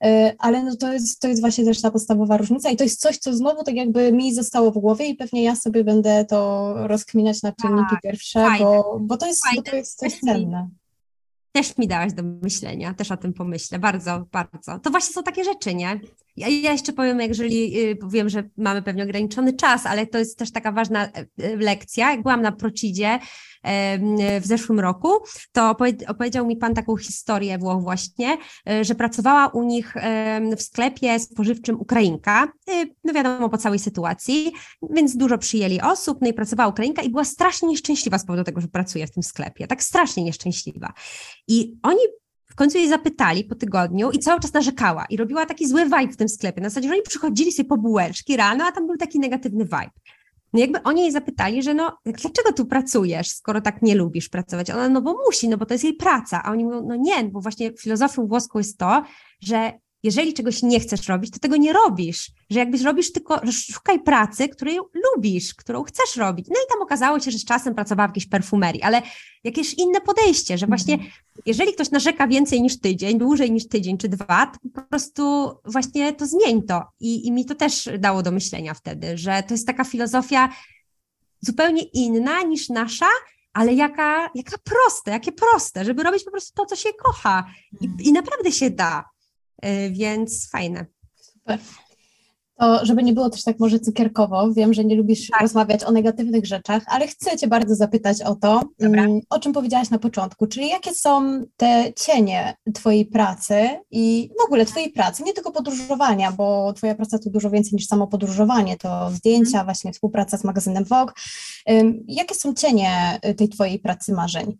[0.05, 3.01] e, ale no to jest, to jest właśnie też ta podstawowa różnica i to jest
[3.01, 6.75] coś, co znowu tak jakby mi zostało w głowie i pewnie ja sobie będę to
[6.87, 10.69] rozkminiać na czynniki tak, pierwsze, bo, bo to jest, bo to jest coś cenne
[11.57, 14.79] też mi dałaś do myślenia, też o tym pomyślę, bardzo, bardzo.
[14.79, 16.01] To właśnie są takie rzeczy, nie?
[16.37, 20.39] Ja, ja jeszcze powiem, jeżeli y, wiem, że mamy pewnie ograniczony czas, ale to jest
[20.39, 22.11] też taka ważna e, e, lekcja.
[22.11, 23.19] Jak byłam na Procidzie
[24.41, 25.09] w zeszłym roku,
[25.53, 25.77] to
[26.09, 29.95] opowiedział mi pan taką historię Włoch właśnie, e, że pracowała u nich
[30.57, 32.53] w sklepie spożywczym Ukrainka,
[33.05, 34.53] no wiadomo po całej sytuacji,
[34.91, 38.61] więc dużo przyjęli osób, no i pracowała Ukrainka i była strasznie nieszczęśliwa z powodu tego,
[38.61, 40.93] że pracuje w tym sklepie, tak strasznie nieszczęśliwa.
[41.49, 42.01] I oni
[42.57, 46.17] końcu jej zapytali po tygodniu i cały czas narzekała i robiła taki zły vibe w
[46.17, 46.61] tym sklepie.
[46.61, 49.91] Na zasadzie, że oni przychodzili sobie po bułeczki rano, a tam był taki negatywny vibe.
[50.53, 54.71] No jakby oni jej zapytali, że no, dlaczego tu pracujesz, skoro tak nie lubisz pracować?
[54.71, 56.43] Ona, no bo musi, no bo to jest jej praca.
[56.45, 59.03] A oni mówią, no nie, bo właśnie filozofią włoską jest to,
[59.41, 59.73] że
[60.07, 62.31] jeżeli czegoś nie chcesz robić, to tego nie robisz.
[62.51, 66.47] Że jakbyś robisz tylko, szukaj pracy, której lubisz, którą chcesz robić.
[66.49, 69.03] No i tam okazało się, że z czasem pracowała w jakiejś perfumerii, ale
[69.45, 71.13] jakieś inne podejście, że właśnie mhm.
[71.47, 76.13] jeżeli ktoś narzeka więcej niż tydzień, dłużej niż tydzień czy dwa, to po prostu właśnie
[76.13, 76.83] to zmień to.
[77.01, 80.49] I, i mi to też dało do myślenia wtedy, że to jest taka filozofia
[81.41, 83.09] zupełnie inna niż nasza,
[83.53, 87.47] ale jaka, jaka proste, jakie proste, żeby robić po prostu to, co się kocha.
[87.81, 89.05] I, i naprawdę się da.
[89.65, 90.87] Y, więc fajne.
[91.15, 91.59] Super.
[92.59, 95.41] To, żeby nie było też tak może cukierkowo, wiem, że nie lubisz tak.
[95.41, 99.03] rozmawiać o negatywnych rzeczach, ale chcę Cię bardzo zapytać o to, Dobra.
[99.03, 104.45] Mm, o czym powiedziałaś na początku, czyli jakie są te cienie Twojej pracy i w
[104.45, 108.77] ogóle Twojej pracy, nie tylko podróżowania, bo Twoja praca to dużo więcej niż samo podróżowanie,
[108.77, 109.67] to zdjęcia, hmm.
[109.67, 111.13] właśnie współpraca z magazynem Vogue.
[112.09, 114.59] Jakie są cienie tej Twojej pracy marzeń?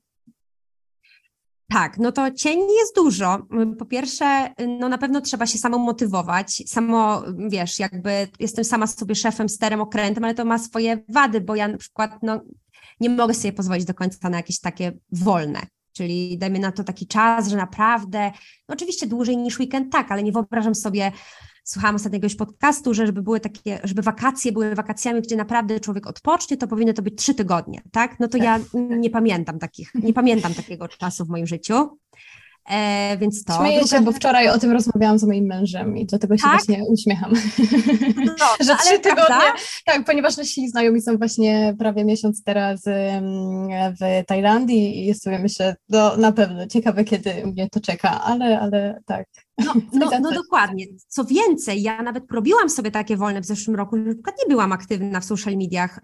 [1.69, 3.47] Tak, no to cieni jest dużo.
[3.79, 9.15] Po pierwsze, no na pewno trzeba się samo motywować, samo, wiesz, jakby jestem sama sobie
[9.15, 12.41] szefem, sterem, okrętem, ale to ma swoje wady, bo ja na przykład, no
[13.01, 15.61] nie mogę sobie pozwolić do końca na jakieś takie wolne,
[15.93, 18.33] czyli dajmy na to taki czas, że naprawdę,
[18.69, 21.13] no oczywiście dłużej niż weekend, tak, ale nie wyobrażam sobie
[21.67, 26.07] słuchałam ostatnio jakiegoś podcastu, że żeby były takie, żeby wakacje były wakacjami, gdzie naprawdę człowiek
[26.07, 28.21] odpocznie, to powinny to być trzy tygodnie, tak?
[28.21, 28.69] No to ja tak.
[28.75, 31.99] nie pamiętam takich, nie pamiętam takiego czasu w moim życiu.
[32.69, 33.53] E, więc to.
[33.53, 36.53] Śmieję się, bo wczoraj o tym rozmawiałam z moim mężem i dlatego się tak?
[36.53, 37.33] właśnie uśmiecham.
[38.25, 39.25] No, że trzy tygodnie.
[39.27, 39.55] Prawda?
[39.85, 42.83] Tak, ponieważ nasi znajomi są właśnie prawie miesiąc teraz
[44.01, 48.99] w Tajlandii i sobie myślę, no na pewno ciekawe, kiedy mnie to czeka, ale, ale
[49.07, 49.27] tak.
[49.65, 50.85] No, no, no dokładnie.
[51.09, 54.73] Co więcej, ja nawet robiłam sobie takie wolne w zeszłym roku, na przykład nie byłam
[54.73, 56.01] aktywna w social mediach.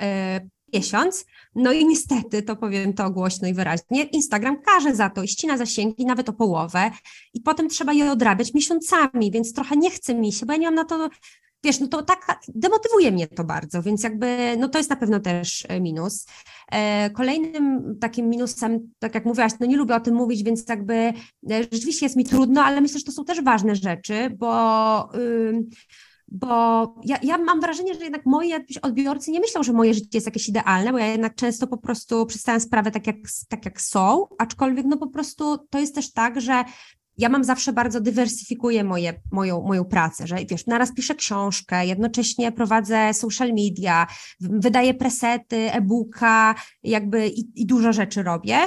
[0.72, 1.24] Miesiąc.
[1.54, 5.56] No i niestety, to powiem to głośno i wyraźnie, Instagram każe za to i ścina
[5.56, 6.90] zasięgi nawet o połowę
[7.34, 10.66] i potem trzeba je odrabiać miesiącami, więc trochę nie chce mi się, bo ja nie
[10.66, 11.08] mam na to,
[11.64, 15.20] wiesz, no to tak demotywuje mnie to bardzo, więc jakby, no to jest na pewno
[15.20, 16.26] też e, minus.
[16.72, 20.94] E, kolejnym takim minusem, tak jak mówiłaś, no nie lubię o tym mówić, więc jakby
[20.94, 21.12] e,
[21.72, 25.08] rzeczywiście jest mi trudno, ale myślę, że to są też ważne rzeczy, bo...
[25.14, 25.64] Yy,
[26.33, 28.53] bo ja, ja mam wrażenie, że jednak moi
[28.83, 32.26] odbiorcy nie myślą, że moje życie jest jakieś idealne, bo ja jednak często po prostu
[32.26, 33.16] przedstawiam sprawę tak jak,
[33.49, 36.64] tak jak są, aczkolwiek no po prostu to jest też tak, że
[37.18, 42.53] ja mam zawsze bardzo dywersyfikuję moje, moją, moją pracę, że wiesz, naraz piszę książkę, jednocześnie
[42.53, 44.07] prowadzę social media,
[44.41, 48.59] wydaję presety, e-booka, jakby i, i dużo rzeczy robię,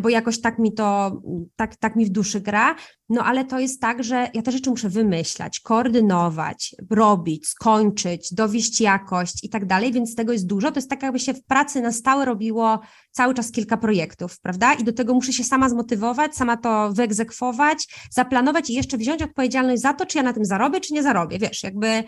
[0.00, 1.20] bo jakoś tak mi to,
[1.56, 2.74] tak, tak mi w duszy gra,
[3.08, 8.80] no ale to jest tak, że ja te rzeczy muszę wymyślać, koordynować, robić, skończyć, dowieść
[8.80, 10.72] jakość i tak dalej, więc tego jest dużo.
[10.72, 12.80] To jest tak, jakby się w pracy na stałe robiło
[13.10, 14.74] cały czas kilka projektów, prawda?
[14.74, 19.82] I do tego muszę się sama zmotywować, sama to wyegzekwować, zaplanować i jeszcze wziąć odpowiedzialność
[19.82, 22.04] za to, czy ja na tym zarobię, czy nie zarobię, wiesz, jakby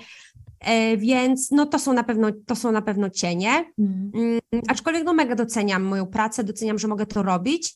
[0.97, 3.65] więc no to są na pewno, to są na pewno cienie.
[3.79, 4.11] Mm.
[4.15, 4.41] mm.
[4.69, 7.75] Aczkolwiek no mega doceniam moją pracę, doceniam, że mogę to robić.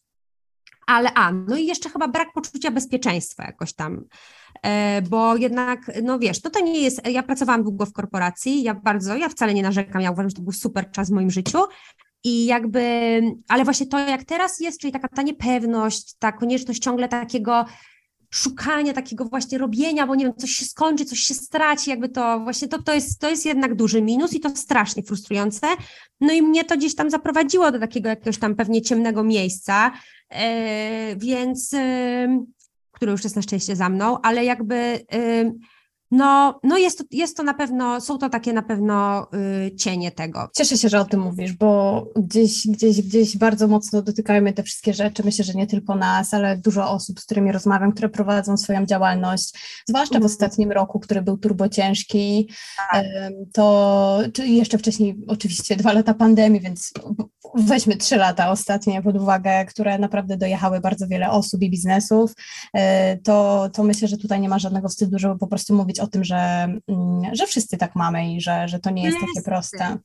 [0.87, 4.05] Ale a, no i jeszcze chyba brak poczucia bezpieczeństwa jakoś tam,
[4.63, 8.75] e, bo jednak, no wiesz, no to nie jest, ja pracowałam długo w korporacji, ja
[8.75, 11.59] bardzo, ja wcale nie narzekam, ja uważam, że to był super czas w moim życiu,
[12.25, 17.09] i jakby, ale właśnie to jak teraz jest, czyli taka ta niepewność, ta konieczność ciągle
[17.09, 17.65] takiego
[18.31, 22.41] szukania takiego właśnie robienia, bo nie wiem, coś się skończy, coś się straci, jakby to
[22.41, 25.67] właśnie to, to, jest, to jest jednak duży minus i to strasznie frustrujące.
[26.21, 29.93] No i mnie to gdzieś tam zaprowadziło do takiego jakiegoś tam pewnie ciemnego miejsca,
[30.31, 30.39] yy,
[31.17, 31.79] więc, yy,
[32.93, 35.53] które już jest na szczęście za mną, ale jakby yy,
[36.11, 39.27] no, no jest, to, jest to na pewno, są to takie na pewno
[39.67, 40.49] y, cienie tego.
[40.57, 44.95] Cieszę się, że o tym mówisz, bo gdzieś, gdzieś, gdzieś bardzo mocno dotykają te wszystkie
[44.95, 45.23] rzeczy.
[45.25, 49.53] Myślę, że nie tylko nas, ale dużo osób, z którymi rozmawiam, które prowadzą swoją działalność,
[49.89, 50.33] zwłaszcza w mhm.
[50.33, 52.49] ostatnim roku, który był turbo ciężki,
[52.93, 53.05] tak.
[53.53, 56.93] to czy jeszcze wcześniej oczywiście dwa lata pandemii, więc
[57.55, 62.33] weźmy trzy lata ostatnie pod uwagę, które naprawdę dojechały bardzo wiele osób i biznesów,
[62.75, 66.07] e, to, to myślę, że tutaj nie ma żadnego wstydu, żeby po prostu mówić o
[66.07, 66.37] tym, że,
[66.89, 69.99] mm, że wszyscy tak mamy i że, że to nie jest takie proste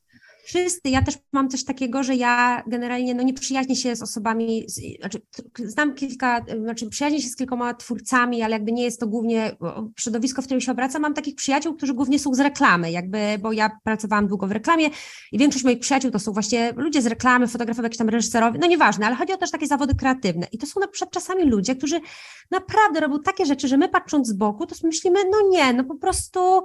[0.44, 4.64] wszyscy, ja też mam coś takiego, że ja generalnie no, nie przyjaźnię się z osobami,
[4.68, 5.22] z, znaczy,
[5.58, 9.56] znam kilka, znaczy przyjaźnię się z kilkoma twórcami, ale jakby nie jest to głównie
[10.00, 11.02] środowisko, w którym się obracam.
[11.02, 14.90] Mam takich przyjaciół, którzy głównie są z reklamy, jakby, bo ja pracowałam długo w reklamie
[15.32, 18.68] i większość moich przyjaciół to są właśnie ludzie z reklamy, fotografowie, jakieś tam reżyserowie, no
[18.68, 21.76] nieważne, ale chodzi o też takie zawody kreatywne i to są na przykład czasami ludzie,
[21.76, 22.02] którzy
[22.52, 25.96] naprawdę robią takie rzeczy, że my patrząc z boku, to myślimy, no nie, no po
[25.96, 26.64] prostu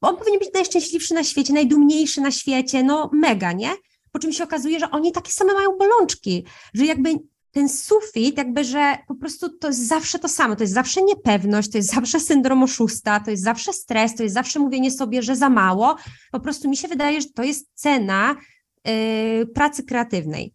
[0.00, 3.70] on powinien być najszczęśliwszy na świecie, najdumniejszy na świecie, no mega, nie?
[4.12, 6.44] Po czym się okazuje, że oni takie same mają bolączki,
[6.74, 7.18] że jakby
[7.50, 11.70] ten sufit, jakby, że po prostu to jest zawsze to samo, to jest zawsze niepewność,
[11.70, 15.36] to jest zawsze syndrom oszusta, to jest zawsze stres, to jest zawsze mówienie sobie, że
[15.36, 15.96] za mało.
[16.32, 18.36] Po prostu mi się wydaje, że to jest cena
[18.84, 20.54] yy, pracy kreatywnej.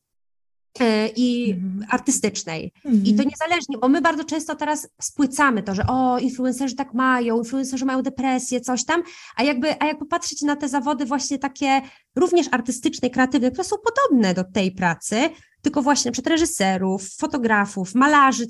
[0.79, 1.85] E, i mhm.
[1.89, 2.73] artystycznej.
[2.85, 3.29] I to mhm.
[3.29, 8.01] niezależnie, bo my bardzo często teraz spłycamy to, że o, influencerzy tak mają, influencerzy mają
[8.01, 9.03] depresję, coś tam,
[9.35, 11.81] a jakby, a jak popatrzeć na te zawody właśnie takie
[12.15, 15.29] również artystyczne, kreatywne, które są podobne do tej pracy,
[15.61, 18.45] tylko właśnie przykład reżyserów, fotografów, malarzy,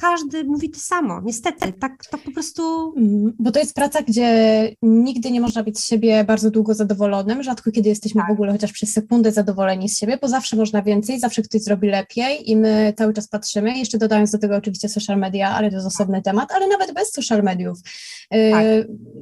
[0.00, 2.92] każdy mówi to samo, niestety, tak, tak po prostu.
[2.96, 3.32] Mhm.
[3.38, 4.28] Bo to jest praca, gdzie
[4.82, 8.30] nigdy nie można być z siebie bardzo długo zadowolonym, rzadko kiedy jesteśmy tak.
[8.30, 11.88] w ogóle chociaż przez sekundę zadowoleni z siebie, bo zawsze można więcej, zawsze ktoś zrobi
[11.88, 15.76] lepiej i my cały czas patrzymy, jeszcze dodając do tego oczywiście social media, ale to
[15.76, 17.78] jest osobny temat, ale nawet bez social mediów.
[18.34, 18.64] Y, tak.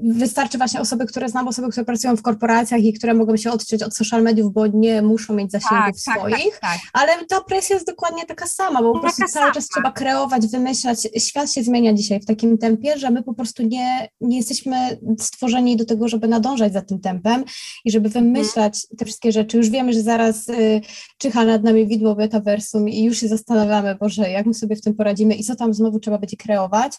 [0.02, 3.82] Wystarczy właśnie osoby, które znam, osoby, które pracują w korporacjach i które mogą się odciąć
[3.82, 7.76] od social mediów, bo nie muszą mieć zasięgów tak, tak swoich, tak, ale ta presja
[7.76, 9.52] jest dokładnie taka sama, bo po prostu cały sama.
[9.52, 13.34] czas trzeba kreować, wymyślać, wymyślać, świat się zmienia dzisiaj w takim tempie, że my po
[13.34, 14.76] prostu nie, nie jesteśmy
[15.20, 17.44] stworzeni do tego, żeby nadążać za tym tempem
[17.84, 19.56] i żeby wymyślać te wszystkie rzeczy.
[19.56, 20.80] Już wiemy, że zaraz y,
[21.18, 24.94] czyha nad nami widmo metaversum i już się zastanawiamy, Boże, jak my sobie w tym
[24.94, 26.92] poradzimy i co tam znowu trzeba będzie kreować.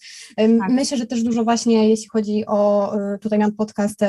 [0.60, 0.70] tak.
[0.70, 4.00] Myślę, że też dużo właśnie, jeśli chodzi o, y, tutaj mam podcast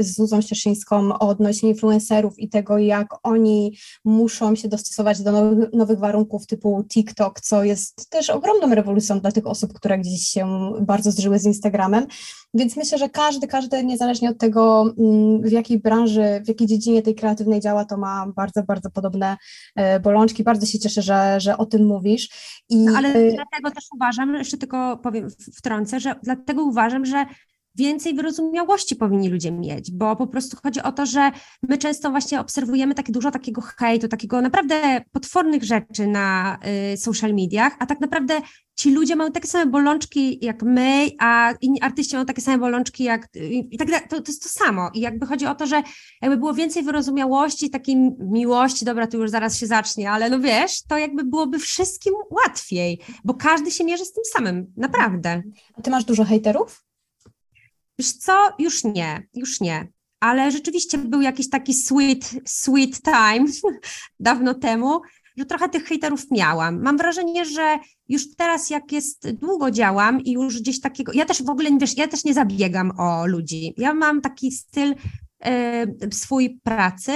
[0.00, 5.98] z Zuzą Ścierszyńską odnośnie influencerów i tego, jak oni muszą się dostosować do nowych, nowych
[5.98, 10.72] warunków typu TikTok, co jest też ogromną rewolucją są dla tych osób, które gdzieś się
[10.80, 12.06] bardzo zżyły z Instagramem.
[12.54, 17.02] Więc myślę, że każdy, każdy, niezależnie od tego, mm, w jakiej branży, w jakiej dziedzinie
[17.02, 19.36] tej kreatywnej działa, to ma bardzo, bardzo podobne
[19.76, 20.44] e, bolączki.
[20.44, 22.28] Bardzo się cieszę, że, że o tym mówisz.
[22.68, 22.76] I...
[22.76, 27.26] No, ale e, dlatego też uważam, jeszcze tylko powiem, wtrącę, że dlatego uważam, że
[27.74, 31.30] więcej wyrozumiałości powinni ludzie mieć, bo po prostu chodzi o to, że
[31.68, 36.58] my często właśnie obserwujemy takie dużo takiego hejtu, takiego naprawdę potwornych rzeczy na
[36.92, 38.40] y, social mediach, a tak naprawdę
[38.76, 43.04] ci ludzie mają takie same bolączki jak my, a inni artyści mają takie same bolączki
[43.04, 43.28] jak
[43.70, 44.06] i tak dalej.
[44.08, 44.90] To, to jest to samo.
[44.94, 45.82] I jakby chodzi o to, że
[46.22, 50.82] jakby było więcej wyrozumiałości, takiej miłości, dobra, to już zaraz się zacznie, ale no wiesz,
[50.82, 55.42] to jakby byłoby wszystkim łatwiej, bo każdy się mierzy z tym samym, naprawdę.
[55.74, 56.83] A ty masz dużo hejterów?
[57.98, 59.88] Wiesz co, już nie, już nie.
[60.20, 63.46] Ale rzeczywiście był jakiś taki sweet, sweet time
[64.20, 65.00] dawno temu,
[65.36, 66.82] że trochę tych hejterów miałam.
[66.82, 67.78] Mam wrażenie, że
[68.08, 71.96] już teraz jak jest, długo działam i już gdzieś takiego, ja też w ogóle, wiesz,
[71.96, 73.74] ja też nie zabiegam o ludzi.
[73.76, 74.94] Ja mam taki styl
[75.44, 77.12] e, swój pracy,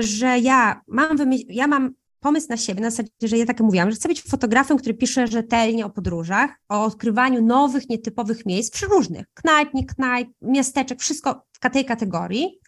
[0.00, 1.16] że ja mam,
[1.48, 4.76] ja mam pomysł na siebie, na zasadzie, że ja tak mówiłam, że chcę być fotografem,
[4.76, 10.28] który pisze rzetelnie o podróżach, o odkrywaniu nowych, nietypowych miejsc, przy różnych, knajp, nie knajp,
[10.42, 12.60] miasteczek, wszystko w tej kategorii.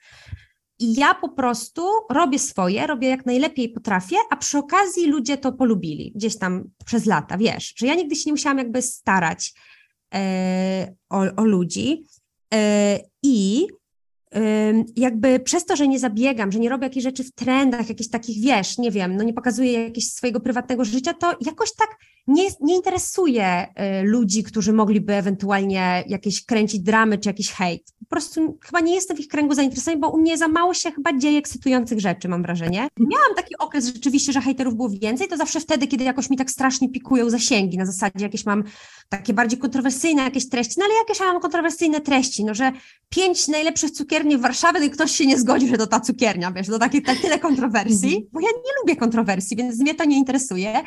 [0.79, 5.53] I ja po prostu robię swoje, robię jak najlepiej potrafię, a przy okazji ludzie to
[5.53, 9.55] polubili gdzieś tam przez lata, wiesz, że ja nigdy się nie musiałam jakby starać
[10.15, 12.05] e, o, o ludzi.
[12.55, 13.67] E, I
[14.97, 18.43] jakby przez to, że nie zabiegam, że nie robię jakichś rzeczy w trendach, jakichś takich,
[18.43, 21.89] wiesz, nie wiem, no nie pokazuję jakiegoś swojego prywatnego życia, to jakoś tak
[22.31, 27.83] nie, nie interesuje y, ludzi, którzy mogliby ewentualnie jakieś kręcić dramy czy jakiś hejt.
[28.01, 30.91] Po prostu chyba nie jestem w ich kręgu zainteresowań, bo u mnie za mało się
[30.91, 32.89] chyba dzieje ekscytujących rzeczy, mam wrażenie.
[32.99, 36.51] Miałam taki okres rzeczywiście, że hejterów było więcej, to zawsze wtedy, kiedy jakoś mi tak
[36.51, 38.65] strasznie pikują zasięgi, na zasadzie jakieś mam
[39.09, 42.73] takie bardziej kontrowersyjne jakieś treści, no ale jakieś mam kontrowersyjne treści, no że
[43.09, 46.53] pięć najlepszych cukierni w Warszawie, no i ktoś się nie zgodzi, że to ta cukiernia,
[46.53, 50.83] wiesz, to takie tyle kontrowersji, bo ja nie lubię kontrowersji, więc mnie to nie interesuje,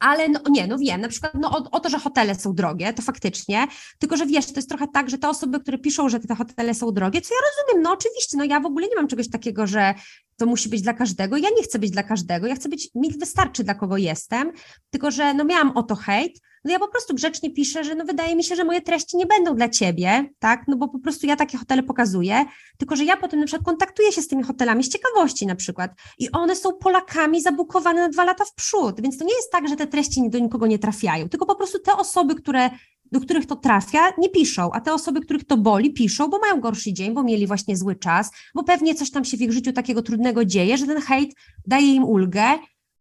[0.00, 2.92] ale no nie, no wiem, na przykład no, o, o, to, że hotele są drogie,
[2.92, 3.66] to faktycznie,
[3.98, 6.74] tylko że wiesz, to jest trochę tak, że te osoby, które piszą, że te hotele
[6.74, 9.66] są drogie, co ja rozumiem, no oczywiście, no ja w ogóle nie mam czegoś takiego,
[9.66, 9.94] że
[10.36, 13.10] to musi być dla każdego, ja nie chcę być dla każdego, ja chcę być, mi
[13.18, 14.52] wystarczy dla kogo jestem,
[14.90, 18.04] tylko że no miałam o to hejt, no ja po prostu grzecznie piszę, że no
[18.04, 21.26] wydaje mi się, że moje treści nie będą dla ciebie, tak, no bo po prostu
[21.26, 22.44] ja takie hotele pokazuję,
[22.78, 25.90] tylko że ja potem na przykład kontaktuję się z tymi hotelami z ciekawości na przykład
[26.18, 29.68] i one są Polakami zabukowane na dwa lata w przód, więc to nie jest tak,
[29.68, 32.70] że te treści do nikogo nie trafiają, tylko po prostu te osoby, które
[33.12, 36.60] do których to trafia, nie piszą, a te osoby, których to boli, piszą, bo mają
[36.60, 39.72] gorszy dzień, bo mieli właśnie zły czas, bo pewnie coś tam się w ich życiu
[39.72, 41.34] takiego trudnego dzieje, że ten hejt
[41.66, 42.58] daje im ulgę,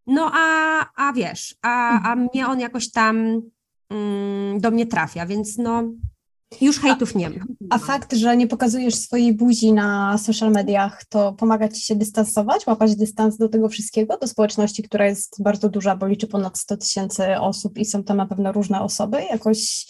[0.07, 2.27] no a, a wiesz, a, a mhm.
[2.33, 3.41] mnie on jakoś tam
[3.89, 5.83] mm, do mnie trafia, więc no
[6.61, 7.45] już hejtów nie ma.
[7.69, 12.67] A fakt, że nie pokazujesz swojej buzi na social mediach, to pomaga ci się dystansować,
[12.67, 16.77] łapać dystans do tego wszystkiego, do społeczności, która jest bardzo duża, bo liczy ponad 100
[16.77, 19.17] tysięcy osób i są tam na pewno różne osoby.
[19.31, 19.87] Jakoś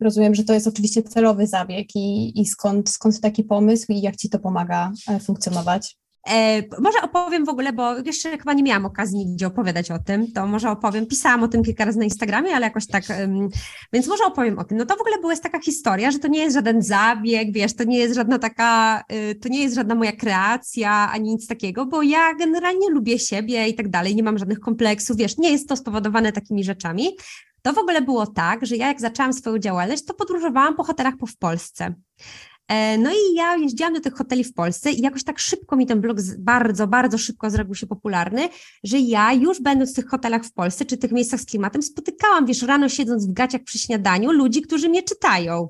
[0.00, 4.16] rozumiem, że to jest oczywiście celowy zabieg i, i skąd, skąd taki pomysł i jak
[4.16, 5.96] ci to pomaga e, funkcjonować?
[6.28, 10.32] E, może opowiem w ogóle, bo jeszcze chyba nie miałam okazji nigdzie opowiadać o tym,
[10.32, 11.06] to może opowiem.
[11.06, 13.48] Pisałam o tym kilka razy na Instagramie, ale jakoś tak, um,
[13.92, 14.78] więc może opowiem o tym.
[14.78, 17.84] No to w ogóle była taka historia, że to nie jest żaden zabieg, wiesz, to
[17.84, 22.02] nie jest żadna taka, y, to nie jest żadna moja kreacja, ani nic takiego, bo
[22.02, 25.76] ja generalnie lubię siebie i tak dalej, nie mam żadnych kompleksów, wiesz, nie jest to
[25.76, 27.16] spowodowane takimi rzeczami.
[27.62, 31.14] To w ogóle było tak, że ja jak zaczęłam swoją działalność, to podróżowałam po hotelach
[31.16, 31.94] po w Polsce.
[32.68, 35.86] E, no i ja jeździłam do tych hoteli w Polsce i jakoś tak szybko mi
[35.86, 38.48] ten blog bardzo, bardzo szybko zrobił się popularny,
[38.84, 42.46] że ja już będąc w tych hotelach w Polsce, czy tych miejscach z klimatem, spotykałam,
[42.46, 45.68] wiesz, rano siedząc w gaciach przy śniadaniu, ludzi, którzy mnie czytają.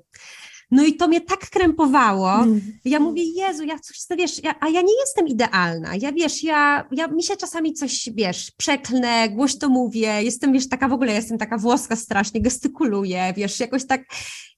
[0.71, 2.33] No i to mnie tak krępowało.
[2.33, 2.61] Mm.
[2.85, 5.97] Ja mówię, Jezu, ja coś, wiesz, ja, a ja nie jestem idealna.
[6.01, 10.89] Ja wiesz, ja, ja mi się czasami coś, wiesz, przeklnę, głośno mówię, jestem, wiesz, taka
[10.89, 14.05] w ogóle, jestem taka włoska strasznie, gestykuluję, wiesz, jakoś tak.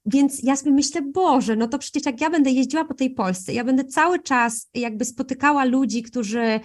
[0.07, 3.53] Więc ja sobie myślę, Boże, no to przecież jak ja będę jeździła po tej Polsce,
[3.53, 6.61] ja będę cały czas jakby spotykała ludzi, którzy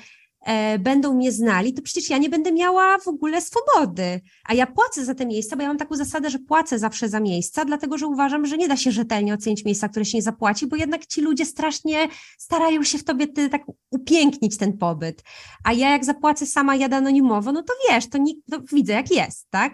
[0.80, 4.22] będą mnie znali, to przecież ja nie będę miała w ogóle swobody.
[4.46, 7.20] A ja płacę za te miejsca, bo ja mam taką zasadę, że płacę zawsze za
[7.20, 10.68] miejsca, dlatego że uważam, że nie da się rzetelnie ocenić miejsca, które się nie zapłaci,
[10.68, 15.24] bo jednak ci ludzie strasznie starają się w tobie ty, tak upięknić ten pobyt.
[15.64, 19.12] A ja jak zapłacę sama, jadę anonimowo, no to wiesz, to, nie, to widzę jak
[19.12, 19.74] jest, tak?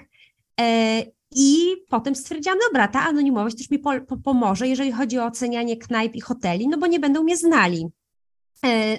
[0.62, 1.04] E,
[1.36, 5.78] i potem stwierdziłam, dobra, ta anonimowość też mi po, po, pomoże, jeżeli chodzi o ocenianie
[5.78, 7.88] knajp i hoteli, no bo nie będą mnie znali.
[8.66, 8.98] E,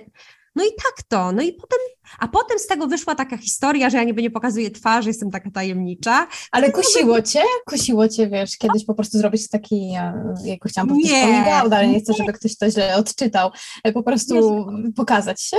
[0.61, 1.79] no i tak to, no i potem,
[2.19, 5.51] a potem z tego wyszła taka historia, że ja niby nie pokazuję twarzy, jestem taka
[5.51, 6.27] tajemnicza.
[6.53, 7.43] Ale kusiło cię?
[7.67, 9.93] Kusiło cię, wiesz, kiedyś po prostu zrobić taki,
[10.45, 13.51] jak chciałam powiedzieć, nie, ale nie chcę, żeby ktoś to źle odczytał,
[13.95, 15.57] po prostu pokazać się?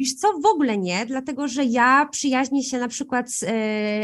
[0.00, 3.48] Wiesz co, w ogóle nie, dlatego że ja przyjaźnię się na przykład z e,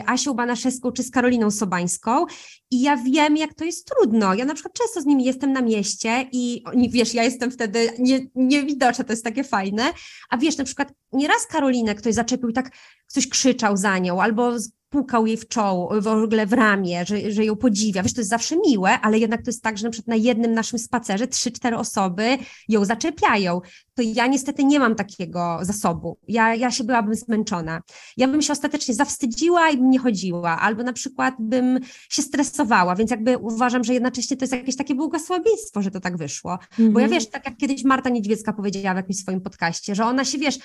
[0.07, 2.27] Asią Banaszewską czy z Karoliną Sobańską
[2.71, 4.35] i ja wiem, jak to jest trudno.
[4.35, 8.27] Ja na przykład często z nimi jestem na mieście i wiesz, ja jestem wtedy nie,
[8.35, 9.83] niewidoczna, to jest takie fajne,
[10.31, 12.71] a wiesz, na przykład nieraz Karolinę ktoś zaczepił i tak
[13.07, 14.53] ktoś krzyczał za nią albo
[14.89, 18.03] pukał jej w czoło, w ogóle w ramię, że, że ją podziwia.
[18.03, 20.55] Wiesz, to jest zawsze miłe, ale jednak to jest tak, że na przykład na jednym
[20.55, 23.61] naszym spacerze trzy, cztery osoby ją zaczepiają.
[23.95, 26.19] To ja niestety nie mam takiego zasobu.
[26.29, 27.83] Ja, ja się byłabym zmęczona.
[28.17, 32.97] Ja bym się ostatecznie zawstydziła i bym nie chodziła, albo na przykład bym się stresowała,
[32.97, 36.59] więc jakby uważam, że jednocześnie to jest jakieś takie błogosławieństwo, że to tak wyszło.
[36.79, 36.95] Mm -hmm.
[36.95, 37.21] Bo ja mhm.
[37.21, 40.59] wiesz, tak jak kiedyś Marta Niedźwiecka powiedziała w jakimś swoim podcaście, że ona się, wiesz,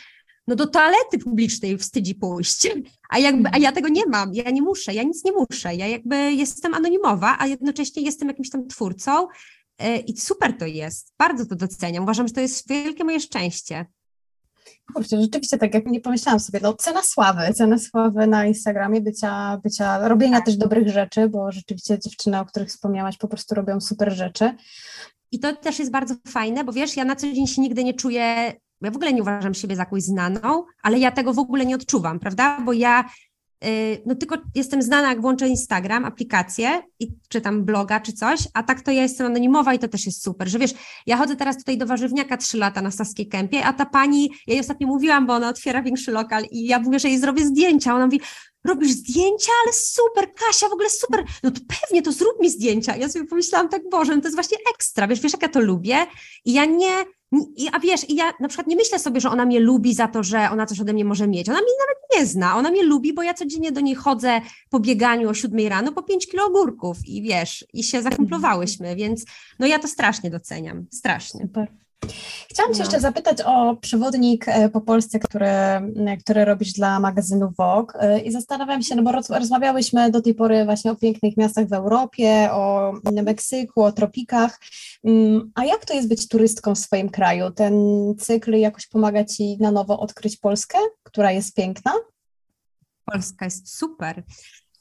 [0.47, 2.67] no do toalety publicznej wstydzi pójść.
[3.09, 5.75] A, jakby, a ja tego nie mam, ja nie muszę, ja nic nie muszę.
[5.75, 9.27] Ja jakby jestem anonimowa, a jednocześnie jestem jakimś tam twórcą
[9.77, 11.13] e, i super to jest.
[11.19, 12.03] Bardzo to doceniam.
[12.03, 13.85] Uważam, że to jest wielkie moje szczęście.
[14.93, 19.59] Kurczę, rzeczywiście tak, jak nie pomyślałam sobie, no cena sławy, cena sławy na Instagramie, bycia,
[19.63, 24.13] bycia, robienia też dobrych rzeczy, bo rzeczywiście dziewczyny, o których wspomniałaś, po prostu robią super
[24.13, 24.53] rzeczy.
[25.31, 27.93] I to też jest bardzo fajne, bo wiesz, ja na co dzień się nigdy nie
[27.93, 31.65] czuję, ja w ogóle nie uważam siebie za jakąś znaną, ale ja tego w ogóle
[31.65, 32.61] nie odczuwam, prawda?
[32.65, 33.05] Bo ja
[33.65, 38.63] Y, no tylko jestem znana, jak włączę Instagram, aplikację i czytam bloga czy coś, a
[38.63, 40.71] tak to ja jestem anonimowa i to też jest super, że wiesz,
[41.05, 44.53] ja chodzę teraz tutaj do warzywniaka trzy lata na Saskiej Kępie, a ta pani, ja
[44.53, 47.95] jej ostatnio mówiłam, bo ona otwiera większy lokal i ja mówię, że jej zrobię zdjęcia,
[47.95, 48.21] ona mówi,
[48.63, 52.95] robisz zdjęcia, ale super, Kasia, w ogóle super, no to pewnie, to zrób mi zdjęcia.
[52.95, 55.59] Ja sobie pomyślałam tak, Boże, no to jest właśnie ekstra, wiesz, wiesz jak ja to
[55.59, 56.05] lubię?
[56.45, 56.93] I ja nie,
[57.71, 60.23] a wiesz, i ja na przykład nie myślę sobie, że ona mnie lubi za to,
[60.23, 61.49] że ona coś ode mnie może mieć.
[61.49, 62.55] Ona mnie nawet nie zna.
[62.55, 66.03] Ona mnie lubi, bo ja codziennie do niej chodzę po bieganiu o siódmej rano po
[66.03, 69.25] pięć kilo ogórków i wiesz, i się zakumplowałyśmy, więc
[69.59, 70.85] no ja to strasznie doceniam.
[70.91, 71.41] Strasznie.
[71.41, 71.67] Super.
[72.49, 72.83] Chciałam Cię no.
[72.85, 78.19] jeszcze zapytać o przewodnik e, po Polsce, który, e, który robisz dla magazynu Vogue e,
[78.19, 82.49] i zastanawiam się, no bo rozmawiałyśmy do tej pory właśnie o pięknych miastach w Europie,
[82.51, 82.93] o
[83.23, 84.59] Meksyku, o tropikach,
[85.03, 87.51] mm, a jak to jest być turystką w swoim kraju?
[87.51, 87.73] Ten
[88.19, 91.91] cykl jakoś pomaga Ci na nowo odkryć Polskę, która jest piękna?
[93.05, 94.23] Polska jest super.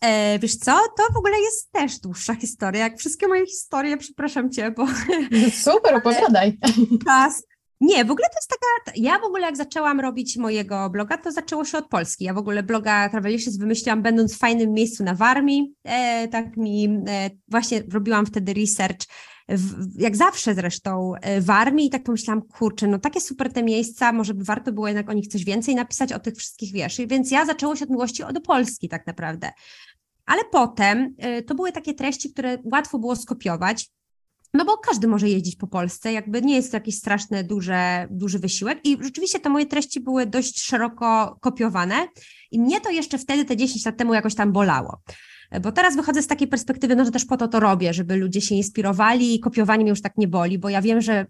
[0.01, 4.51] E, wiesz co, to w ogóle jest też dłuższa historia, jak wszystkie moje historie, przepraszam
[4.51, 4.87] Cię, bo...
[5.53, 6.59] Super, opowiadaj.
[7.07, 7.43] Czas.
[7.81, 11.33] Nie, w ogóle to jest taka, ja w ogóle jak zaczęłam robić mojego bloga, to
[11.33, 12.25] zaczęło się od Polski.
[12.25, 17.03] Ja w ogóle bloga Travelicious wymyśliłam będąc w fajnym miejscu na Warmii, e, tak mi,
[17.09, 19.07] e, właśnie robiłam wtedy research
[19.99, 24.13] jak zawsze zresztą e, w armii i tak pomyślałam, kurczę, no takie super te miejsca,
[24.13, 27.31] może by warto było jednak o nich coś więcej napisać, o tych wszystkich wierszy, więc
[27.31, 29.51] ja zaczęło się od miłości do Polski tak naprawdę.
[30.27, 33.91] Ale potem y, to były takie treści, które łatwo było skopiować,
[34.55, 37.73] no bo każdy może jeździć po Polsce, jakby nie jest to jakiś straszny, duży,
[38.11, 38.81] duży wysiłek.
[38.85, 42.09] I rzeczywiście te moje treści były dość szeroko kopiowane
[42.51, 45.01] i mnie to jeszcze wtedy, te 10 lat temu jakoś tam bolało.
[45.63, 48.41] Bo teraz wychodzę z takiej perspektywy, no, że też po to to robię, żeby ludzie
[48.41, 51.27] się inspirowali i kopiowanie mnie już tak nie boli, bo ja wiem, że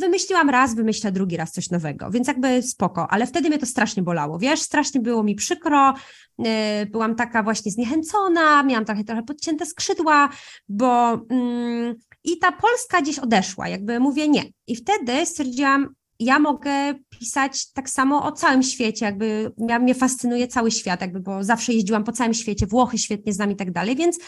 [0.00, 4.02] wymyśliłam raz, wymyślę drugi raz coś nowego, więc jakby spoko, ale wtedy mnie to strasznie
[4.02, 5.94] bolało, wiesz, strasznie było mi przykro,
[6.38, 6.46] yy,
[6.90, 10.28] byłam taka właśnie zniechęcona, miałam trochę, trochę podcięte skrzydła,
[10.68, 14.44] bo yy, i ta Polska gdzieś odeszła, jakby mówię nie.
[14.66, 20.48] I wtedy stwierdziłam, ja mogę pisać tak samo o całym świecie, jakby ja, mnie fascynuje
[20.48, 23.96] cały świat, jakby, bo zawsze jeździłam po całym świecie, Włochy świetnie znam i tak dalej,
[23.96, 24.18] więc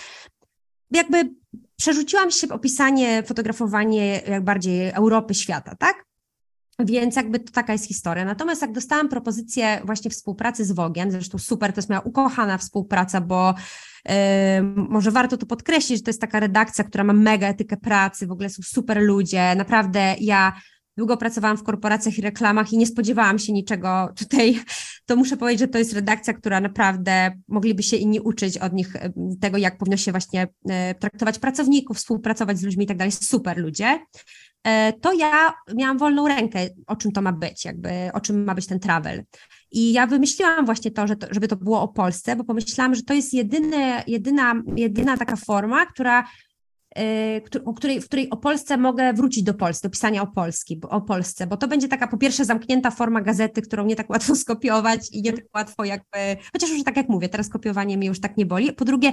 [0.91, 1.35] jakby
[1.77, 6.05] przerzuciłam się opisanie, fotografowanie jak bardziej Europy, świata, tak?
[6.79, 8.25] Więc jakby to taka jest historia.
[8.25, 13.21] Natomiast jak dostałam propozycję właśnie współpracy z Wogiem, zresztą super, to jest moja ukochana współpraca,
[13.21, 13.55] bo
[14.09, 14.15] yy,
[14.77, 18.33] może warto to podkreślić, że to jest taka redakcja, która ma mega etykę pracy, w
[18.33, 20.53] ogóle są super ludzie, naprawdę ja
[20.97, 24.61] Długo pracowałam w korporacjach i reklamach i nie spodziewałam się niczego tutaj.
[25.07, 28.97] To muszę powiedzieć, że to jest redakcja, która naprawdę mogliby się inni uczyć od nich
[29.41, 33.13] tego, jak powinno się właśnie e, traktować pracowników, współpracować z ludźmi i tak dalej.
[33.13, 33.99] Super ludzie.
[34.65, 38.55] E, to ja miałam wolną rękę, o czym to ma być, jakby o czym ma
[38.55, 39.25] być ten travel.
[39.71, 43.03] I ja wymyśliłam właśnie to, że to, żeby to było o Polsce, bo pomyślałam, że
[43.03, 46.25] to jest jedyny, jedyna, jedyna taka forma, która
[48.01, 51.57] w której o Polsce mogę wrócić do Polski, do pisania o, Polski, o Polsce, bo
[51.57, 55.33] to będzie taka po pierwsze zamknięta forma gazety, którą nie tak łatwo skopiować i nie
[55.33, 56.19] tak łatwo jakby,
[56.53, 58.73] chociaż już tak jak mówię, teraz kopiowanie mnie już tak nie boli.
[58.73, 59.13] Po drugie,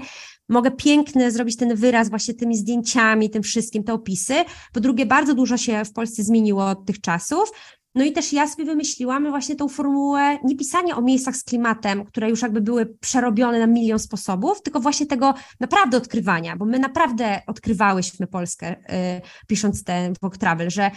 [0.50, 4.34] mogę piękny zrobić ten wyraz właśnie tymi zdjęciami, tym wszystkim, te opisy.
[4.74, 7.52] Po drugie, bardzo dużo się w Polsce zmieniło od tych czasów.
[8.00, 12.06] No i też ja sobie wymyśliłam właśnie tą formułę nie pisania o miejscach z klimatem,
[12.06, 16.80] które już jakby były przerobione na milion sposobów, tylko właśnie tego naprawdę odkrywania, bo my
[16.80, 20.92] naprawdę odkrywałyśmy Polskę, yy, pisząc ten Vogue Travel, że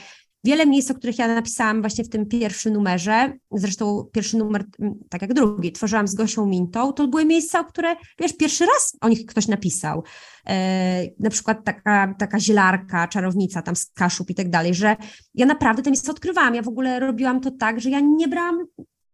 [0.44, 4.64] wiele miejsc, o których ja napisałam właśnie w tym pierwszym numerze, zresztą pierwszy numer,
[5.08, 8.96] tak jak drugi, tworzyłam z Gosią Mintą, to były miejsca, o które, wiesz, pierwszy raz
[9.00, 10.04] o nich ktoś napisał.
[10.46, 14.96] E, na przykład taka, taka zielarka, czarownica tam z Kaszub i tak dalej, że
[15.34, 16.54] ja naprawdę te miejsca odkrywałam.
[16.54, 18.66] Ja w ogóle robiłam to tak, że ja nie brałam,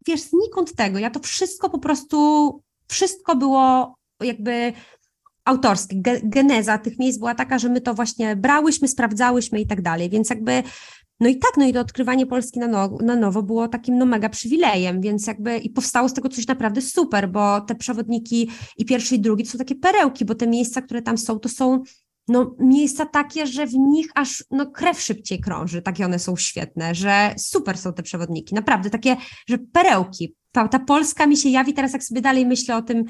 [0.07, 0.99] wiesz, znikąd tego.
[0.99, 2.49] Ja to wszystko po prostu,
[2.89, 4.73] wszystko było jakby
[5.49, 5.97] autorskie.
[6.23, 10.31] Geneza tych miejsc była taka, że my to właśnie brałyśmy, sprawdzałyśmy i tak dalej, więc
[10.31, 10.63] jakby
[11.21, 14.07] no i tak, no i to odkrywanie Polski na, no, na nowo było takim no
[14.07, 18.85] mega przywilejem, więc jakby i powstało z tego coś naprawdę super, bo te przewodniki i
[18.85, 21.83] pierwszy i drugi to są takie perełki, bo te miejsca, które tam są, to są
[22.29, 26.95] no, miejsca takie, że w nich aż no, krew szybciej krąży, takie one są świetne,
[26.95, 29.17] że super są te przewodniki, naprawdę takie,
[29.49, 30.35] że perełki.
[30.53, 33.05] Ta, ta Polska mi się jawi teraz, jak sobie dalej myślę o tym,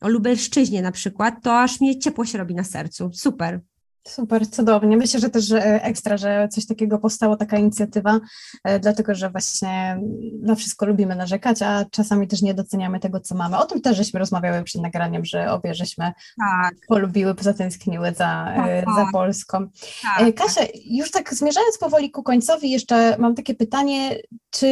[0.00, 3.10] o Lubelszczyźnie na przykład, to aż mnie ciepło się robi na sercu.
[3.12, 3.60] Super.
[4.08, 4.96] Super, cudownie.
[4.96, 8.20] Myślę, że też ekstra, że coś takiego powstało, taka inicjatywa,
[8.64, 10.00] e, dlatego że właśnie
[10.42, 13.58] na wszystko lubimy narzekać, a czasami też nie doceniamy tego, co mamy.
[13.58, 16.74] O tym też żeśmy rozmawiały przed nagraniem, że obie żeśmy tak.
[16.88, 19.68] polubiły, zatęskniły za, e, tak, za Polską.
[20.02, 24.16] Tak, e, Kasia, już tak zmierzając powoli ku końcowi, jeszcze mam takie pytanie,
[24.50, 24.66] czy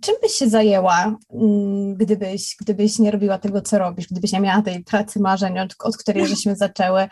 [0.00, 4.62] czym byś się zajęła, mm, gdybyś, gdybyś nie robiła tego, co robisz, gdybyś nie miała
[4.62, 7.08] tej pracy marzeń, od, od której żeśmy zaczęły?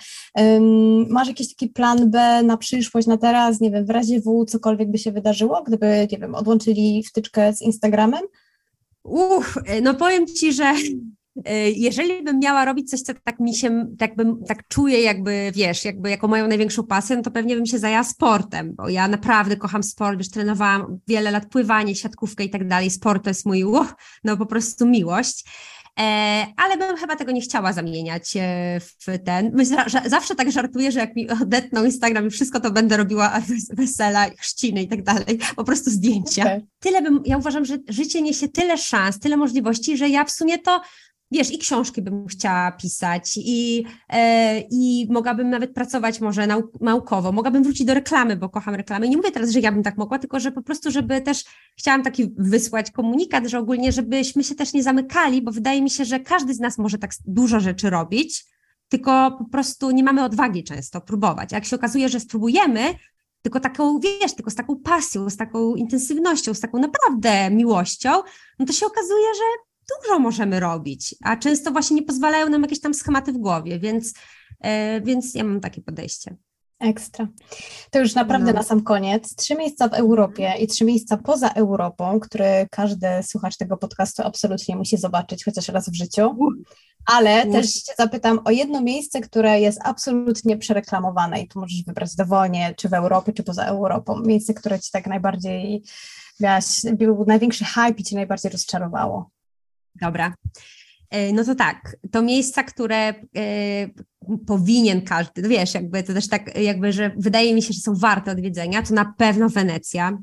[1.09, 4.91] Masz jakieś taki plan B na przyszłość, na teraz, nie wiem, w razie W, cokolwiek
[4.91, 8.23] by się wydarzyło, gdyby, nie wiem, odłączyli wtyczkę z Instagramem?
[9.05, 10.75] Uff, no powiem Ci, że
[11.45, 15.53] e, jeżeli bym miała robić coś, co tak mi się, tak bym, tak czuję jakby,
[15.55, 19.09] wiesz, jakby jako moją największą pasję, no to pewnie bym się zajęła sportem, bo ja
[19.09, 23.47] naprawdę kocham sport, już trenowałam wiele lat pływanie, siatkówkę i tak dalej, sport to jest
[23.47, 23.95] mój, uch,
[24.25, 25.45] no po prostu miłość.
[25.99, 29.53] E, ale bym chyba tego nie chciała zamieniać e, w ten.
[30.07, 33.41] Zawsze tak żartuję, że jak mi odetną Instagram i wszystko, to będę robiła
[33.79, 36.43] wesela, chrzciny i tak dalej, po prostu zdjęcia.
[36.43, 36.67] Okay.
[36.81, 40.59] Tyle bym, ja uważam, że życie niesie tyle szans, tyle możliwości, że ja w sumie
[40.59, 40.81] to
[41.31, 47.33] wiesz, i książki bym chciała pisać, i, e, i mogłabym nawet pracować może nau naukowo,
[47.33, 49.09] mogłabym wrócić do reklamy, bo kocham reklamy.
[49.09, 51.45] Nie mówię teraz, że ja bym tak mogła, tylko że po prostu, żeby też
[51.79, 56.05] chciałam taki wysłać komunikat, że ogólnie, żebyśmy się też nie zamykali, bo wydaje mi się,
[56.05, 58.45] że każdy z nas może tak dużo rzeczy robić,
[58.89, 61.53] tylko po prostu nie mamy odwagi często próbować.
[61.53, 62.81] Jak się okazuje, że spróbujemy,
[63.43, 68.11] tylko taką, wiesz, tylko z taką pasją, z taką intensywnością, z taką naprawdę miłością,
[68.59, 72.81] no to się okazuje, że dużo możemy robić, a często właśnie nie pozwalają nam jakieś
[72.81, 74.15] tam schematy w głowie, więc,
[74.61, 76.37] e, więc ja mam takie podejście.
[76.81, 77.29] Ekstra.
[77.91, 78.59] To już naprawdę no.
[78.59, 79.37] na sam koniec.
[79.37, 84.77] Trzy miejsca w Europie i trzy miejsca poza Europą, które każdy słuchacz tego podcastu absolutnie
[84.77, 86.37] musi zobaczyć chociaż raz w życiu.
[87.07, 92.17] Ale też Cię zapytam o jedno miejsce, które jest absolutnie przereklamowane i tu możesz wybrać
[92.17, 94.21] dowolnie, czy w Europie, czy poza Europą.
[94.21, 95.83] Miejsce, które Ci tak najbardziej
[96.41, 99.31] miałaś, był największy hype i Cię najbardziej rozczarowało.
[99.95, 100.35] Dobra.
[101.11, 103.15] E, no to tak, to miejsca, które e,
[104.47, 108.33] powinien każdy, wiesz, jakby to też tak, jakby, że wydaje mi się, że są warte
[108.33, 110.19] odwiedzenia, to na pewno Wenecja.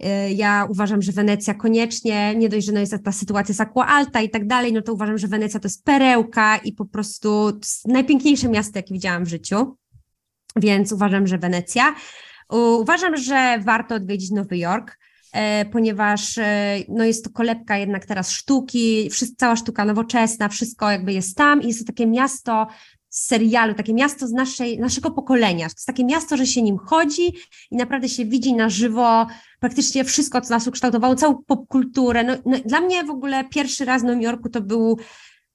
[0.00, 3.86] E, ja uważam, że Wenecja koniecznie, nie dość, że no jest ta sytuacja z Aqua
[3.86, 7.60] Alta i tak dalej, no to uważam, że Wenecja to jest perełka i po prostu
[7.84, 9.76] najpiękniejsze miasto, jakie widziałam w życiu,
[10.56, 11.94] więc uważam, że Wenecja.
[12.80, 14.98] Uważam, że warto odwiedzić Nowy Jork.
[15.32, 21.12] E, ponieważ e, no jest to kolebka jednak teraz sztuki, cała sztuka nowoczesna, wszystko jakby
[21.12, 22.66] jest tam i jest to takie miasto
[23.08, 25.66] z serialu, takie miasto z naszej, naszego pokolenia.
[25.66, 27.32] To jest takie miasto, że się nim chodzi
[27.70, 29.26] i naprawdę się widzi na żywo
[29.60, 32.24] praktycznie wszystko, co nas ukształtowało, całą popkulturę.
[32.24, 34.98] No, no, dla mnie w ogóle pierwszy raz w Nowym Jorku to był,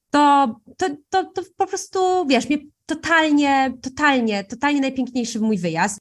[0.10, 6.00] to, to, to, to po prostu, wiesz, mnie totalnie, totalnie, totalnie najpiękniejszy mój wyjazd.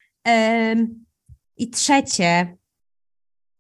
[1.57, 2.57] I trzecie,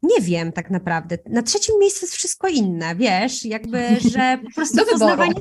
[0.05, 1.19] nie wiem tak naprawdę.
[1.31, 5.35] Na trzecim miejscu jest wszystko inne, wiesz, jakby, że po prostu Do poznawanie...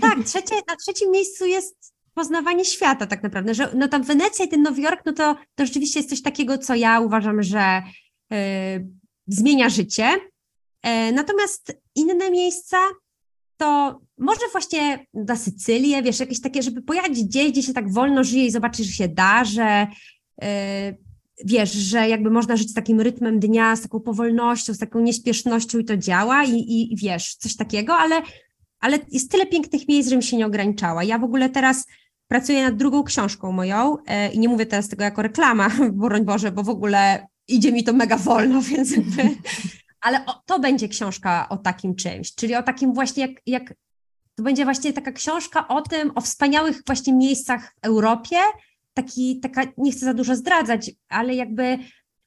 [0.00, 4.48] Tak, trzecie, na trzecim miejscu jest poznawanie świata tak naprawdę, że no tam Wenecja i
[4.48, 7.82] ten Nowy Jork, no to, to rzeczywiście jest coś takiego, co ja uważam, że
[8.32, 8.36] y,
[9.26, 10.14] zmienia życie.
[10.86, 12.76] Y, natomiast inne miejsca
[13.56, 18.24] to może właśnie na Sycylię, wiesz, jakieś takie, żeby pojechać gdzieś, gdzie się tak wolno
[18.24, 19.86] żyje i zobaczyć, że się da, że
[20.44, 20.46] y,
[21.44, 25.78] wiesz, że jakby można żyć z takim rytmem dnia, z taką powolnością, z taką nieśpiesznością
[25.78, 28.22] i to działa i, i, wiesz, coś takiego, ale,
[28.80, 31.04] ale jest tyle pięknych miejsc, że mi się nie ograniczała.
[31.04, 31.86] Ja w ogóle teraz
[32.28, 36.52] pracuję nad drugą książką moją e, i nie mówię teraz tego jako reklama, broń Boże,
[36.52, 38.94] bo w ogóle idzie mi to mega wolno, więc.
[40.00, 43.74] Ale o, to będzie książka o takim czymś, czyli o takim właśnie jak, jak
[44.34, 48.36] to będzie właśnie taka książka o tym, o wspaniałych właśnie miejscach w Europie,
[49.02, 51.78] taki, taka, nie chcę za dużo zdradzać, ale jakby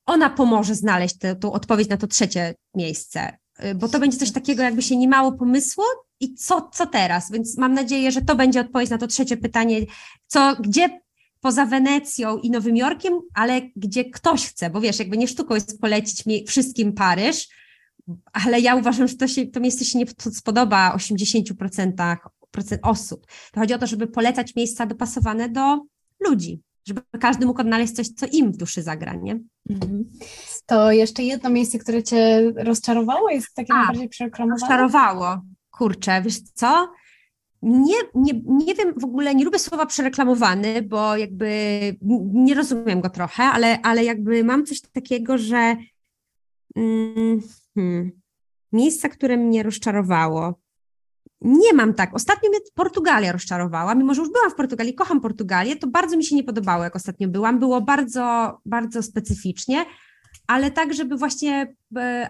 [0.05, 4.63] ona pomoże znaleźć tę odpowiedź na to trzecie miejsce, y, bo to będzie coś takiego,
[4.63, 5.83] jakby się nie mało pomysłu
[6.19, 9.81] i co, co teraz, więc mam nadzieję, że to będzie odpowiedź na to trzecie pytanie,
[10.27, 11.01] co, gdzie
[11.39, 15.81] poza Wenecją i Nowym Jorkiem, ale gdzie ktoś chce, bo wiesz, jakby nie sztuką jest
[15.81, 17.47] polecić mi wszystkim Paryż,
[18.33, 22.13] ale ja uważam, że to, się, to miejsce się nie spodoba 80%
[22.81, 23.25] osób.
[23.51, 25.91] To chodzi o to, żeby polecać miejsca dopasowane do
[26.21, 29.39] ludzi, żeby każdy mógł odnaleźć coś, co im w duszy zagra, nie?
[29.69, 30.09] Mhm.
[30.65, 34.59] To jeszcze jedno miejsce, które cię rozczarowało, jest takie A, najbardziej przereklamowane?
[34.59, 35.41] Rozczarowało.
[35.71, 36.91] Kurczę, wiesz co?
[37.61, 41.49] Nie, nie, nie wiem, w ogóle nie lubię słowa przereklamowany, bo jakby
[42.33, 45.75] nie rozumiem go trochę, ale, ale jakby mam coś takiego, że
[46.75, 47.41] mm,
[47.75, 48.11] hmm,
[48.71, 50.59] miejsca, które mnie rozczarowało.
[51.41, 52.15] Nie mam tak.
[52.15, 56.23] Ostatnio mnie Portugalia rozczarowała, mimo że już byłam w Portugalii, kocham Portugalię, to bardzo mi
[56.23, 57.59] się nie podobało, jak ostatnio byłam.
[57.59, 59.85] Było bardzo, bardzo specyficznie
[60.47, 61.75] ale tak, żeby właśnie,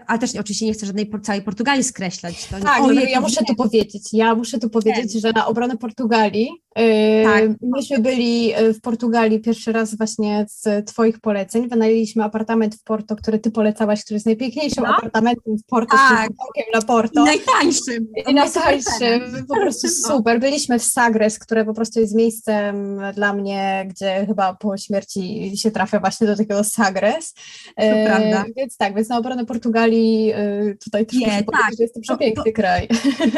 [0.06, 2.46] ale też oczywiście nie chcę żadnej całej Portugalii skreślać.
[2.46, 6.48] To tak, no, ja muszę tu powiedzieć, ja muszę tu powiedzieć, że na obronę Portugalii,
[6.76, 6.84] yy,
[7.24, 7.44] tak.
[7.62, 13.16] myśmy byli e, w Portugalii pierwszy raz właśnie z Twoich poleceń, wynajęliśmy apartament w Porto,
[13.16, 14.96] który Ty polecałaś, który jest najpiękniejszym no.
[14.96, 16.30] apartamentem w Porto, tak.
[16.30, 17.22] z na Porto.
[17.22, 18.06] I najtańszym.
[18.28, 20.16] I najtańszym, po prostu no.
[20.16, 20.40] super.
[20.40, 25.70] Byliśmy w Sagres, które po prostu jest miejscem dla mnie, gdzie chyba po śmierci się
[25.70, 27.34] trafia właśnie do takiego Sagres.
[27.68, 28.44] Super prawda.
[28.48, 31.76] E, więc tak, więc na obronę Portugalii e, tutaj też Nie, tak.
[31.78, 32.88] że jest to przepiękny to, to, kraj.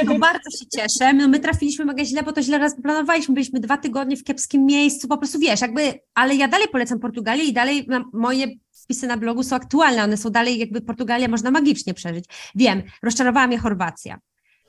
[0.06, 1.12] No bardzo się cieszę.
[1.12, 3.34] No, my trafiliśmy mega źle, bo to źle raz planowaliśmy.
[3.34, 7.44] Byliśmy dwa tygodnie w kiepskim miejscu, po prostu wiesz, jakby, ale ja dalej polecam Portugalię
[7.44, 8.46] i dalej moje
[8.84, 12.24] wpisy na blogu są aktualne, one są dalej jakby Portugalię można magicznie przeżyć.
[12.54, 14.18] Wiem, rozczarowała mnie Chorwacja.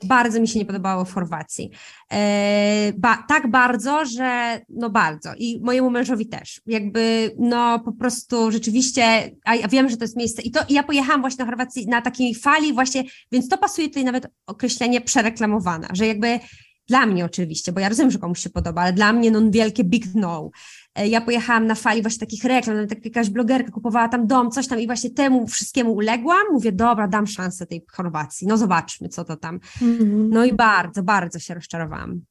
[0.04, 1.72] Bardzo mi się nie podobało w Chorwacji.
[2.14, 6.62] E, ba, tak bardzo, że no bardzo i mojemu mężowi też.
[6.66, 10.74] Jakby no po prostu rzeczywiście, a ja wiem, że to jest miejsce i to i
[10.74, 15.02] ja pojechałam właśnie na Chorwacji na takiej fali właśnie, więc to pasuje tutaj nawet określenie
[15.02, 16.40] przereklamowana, że jakby
[16.88, 19.84] dla mnie oczywiście, bo ja rozumiem, że komuś się podoba, ale dla mnie no wielkie
[19.84, 20.50] big no.
[20.96, 24.68] E, ja pojechałam na fali właśnie takich reklam, tak jakaś blogerka kupowała tam dom, coś
[24.68, 26.44] tam i właśnie temu wszystkiemu uległam.
[26.52, 29.60] Mówię, dobra, dam szansę tej Chorwacji, no zobaczmy, co to tam.
[29.60, 30.28] Mm-hmm.
[30.30, 32.22] No i bardzo, bardzo się rozczarowałam.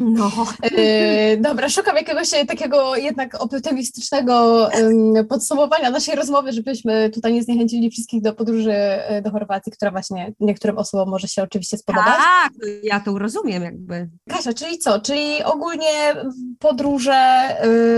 [0.00, 0.30] No.
[0.62, 7.90] Yy, dobra, szukam jakiegoś takiego jednak optymistycznego um, podsumowania naszej rozmowy, żebyśmy tutaj nie zniechęcili
[7.90, 12.16] wszystkich do podróży e, do Chorwacji, która właśnie niektórym osobom może się oczywiście spodobać.
[12.16, 12.52] Tak,
[12.82, 14.10] ja to rozumiem jakby.
[14.28, 15.00] Kasia, czyli co?
[15.00, 16.14] Czyli ogólnie
[16.58, 17.46] podróże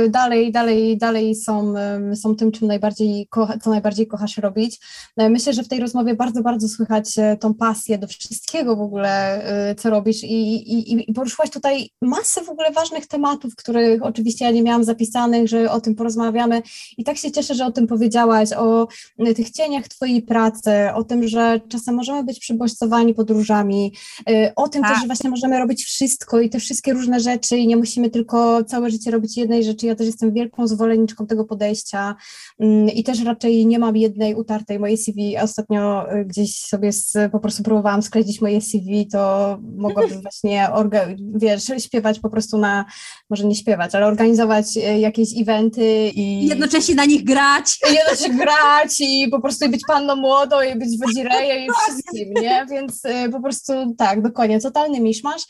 [0.06, 1.74] y, dalej, dalej, dalej są,
[2.14, 4.80] są tym, czym najbardziej kocha, co najbardziej kochasz robić.
[5.16, 9.42] Myślę, że w tej rozmowie bardzo, bardzo słychać tą pasję do wszystkiego w ogóle,
[9.78, 14.44] co robisz i, i, i poruszyłaś tutaj tutaj masę w ogóle ważnych tematów, których oczywiście
[14.44, 16.62] ja nie miałam zapisanych, że o tym porozmawiamy
[16.98, 18.88] i tak się cieszę, że o tym powiedziałaś, o
[19.28, 23.92] y, tych cieniach Twojej pracy, o tym, że czasem możemy być przybodźcowani podróżami,
[24.30, 24.90] y, o tym tak.
[24.90, 28.64] też, że właśnie możemy robić wszystko i te wszystkie różne rzeczy i nie musimy tylko
[28.64, 29.86] całe życie robić jednej rzeczy.
[29.86, 32.16] Ja też jestem wielką zwolenniczką tego podejścia
[32.58, 35.38] mm, i też raczej nie mam jednej utartej mojej CV.
[35.38, 41.06] Ostatnio y, gdzieś sobie z, po prostu próbowałam skledzić moje CV, to mogłabym właśnie, orga,
[41.34, 42.84] wiesz, śpiewać po prostu na,
[43.30, 46.44] może nie śpiewać, ale organizować e, jakieś eventy i...
[46.44, 47.78] I jednocześnie na nich grać.
[47.90, 52.66] I jednocześnie grać i po prostu być panną młodą i być wodzirejem i wszystkim, nie?
[52.70, 55.42] Więc e, po prostu tak, dokładnie, totalny miszmasz.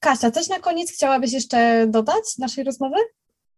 [0.00, 2.96] Kasia, coś na koniec chciałabyś jeszcze dodać naszej rozmowy?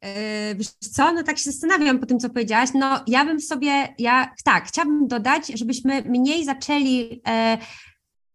[0.03, 2.69] Yy, wiesz co, no tak się zastanawiam po tym, co powiedziałaś.
[2.75, 7.59] No ja bym sobie, ja tak, chciałabym dodać, żebyśmy mniej zaczęli e,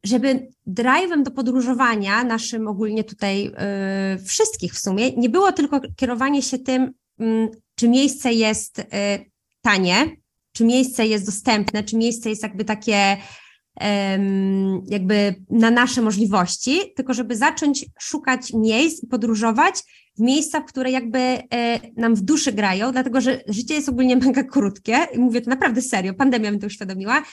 [0.04, 3.48] żeby drive'em do podróżowania, naszym ogólnie tutaj
[4.16, 8.84] y, wszystkich w sumie, nie było tylko kierowanie się tym, y, czy miejsce jest y,
[9.62, 10.16] tanie,
[10.52, 13.18] czy miejsce jest dostępne, czy miejsce jest jakby takie
[14.86, 19.84] jakby na nasze możliwości, tylko żeby zacząć szukać miejsc i podróżować
[20.18, 24.44] w miejscach, które jakby e, nam w duszy grają, dlatego że życie jest ogólnie mega
[24.44, 24.98] krótkie.
[25.14, 27.24] I mówię to naprawdę serio, pandemia mi to uświadomiła,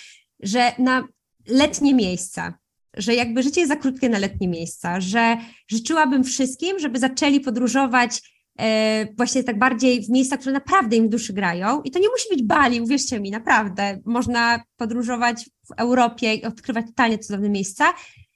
[0.40, 1.04] że na
[1.48, 2.58] letnie miejsca,
[2.96, 5.36] że jakby życie jest za krótkie na letnie miejsca, że
[5.68, 8.22] życzyłabym wszystkim, żeby zaczęli podróżować
[8.58, 11.82] e, właśnie tak bardziej w miejsca, które naprawdę im w duszy grają.
[11.82, 14.00] I to nie musi być Bali, uwierzcie mi, naprawdę.
[14.04, 17.84] Można podróżować w Europie i odkrywać totalnie cudowne miejsca,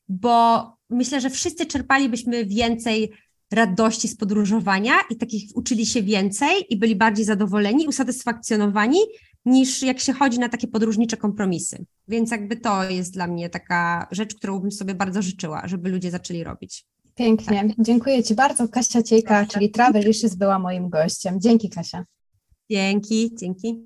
[0.08, 3.12] bo myślę, że wszyscy czerpalibyśmy więcej
[3.52, 8.98] radości z podróżowania i takich uczyli się więcej i byli bardziej zadowoleni, usatysfakcjonowani,
[9.48, 11.84] niż jak się chodzi na takie podróżnicze kompromisy.
[12.08, 16.10] Więc jakby to jest dla mnie taka rzecz, którą bym sobie bardzo życzyła, żeby ludzie
[16.10, 16.84] zaczęli robić.
[17.14, 17.64] Pięknie.
[17.68, 17.84] Tak.
[17.86, 18.68] Dziękuję Ci bardzo.
[18.68, 20.04] Kasia Ciejka, czyli Travel
[20.36, 21.40] była moim gościem.
[21.40, 22.04] Dzięki Kasia.
[22.70, 23.76] Dzięki, dzięki.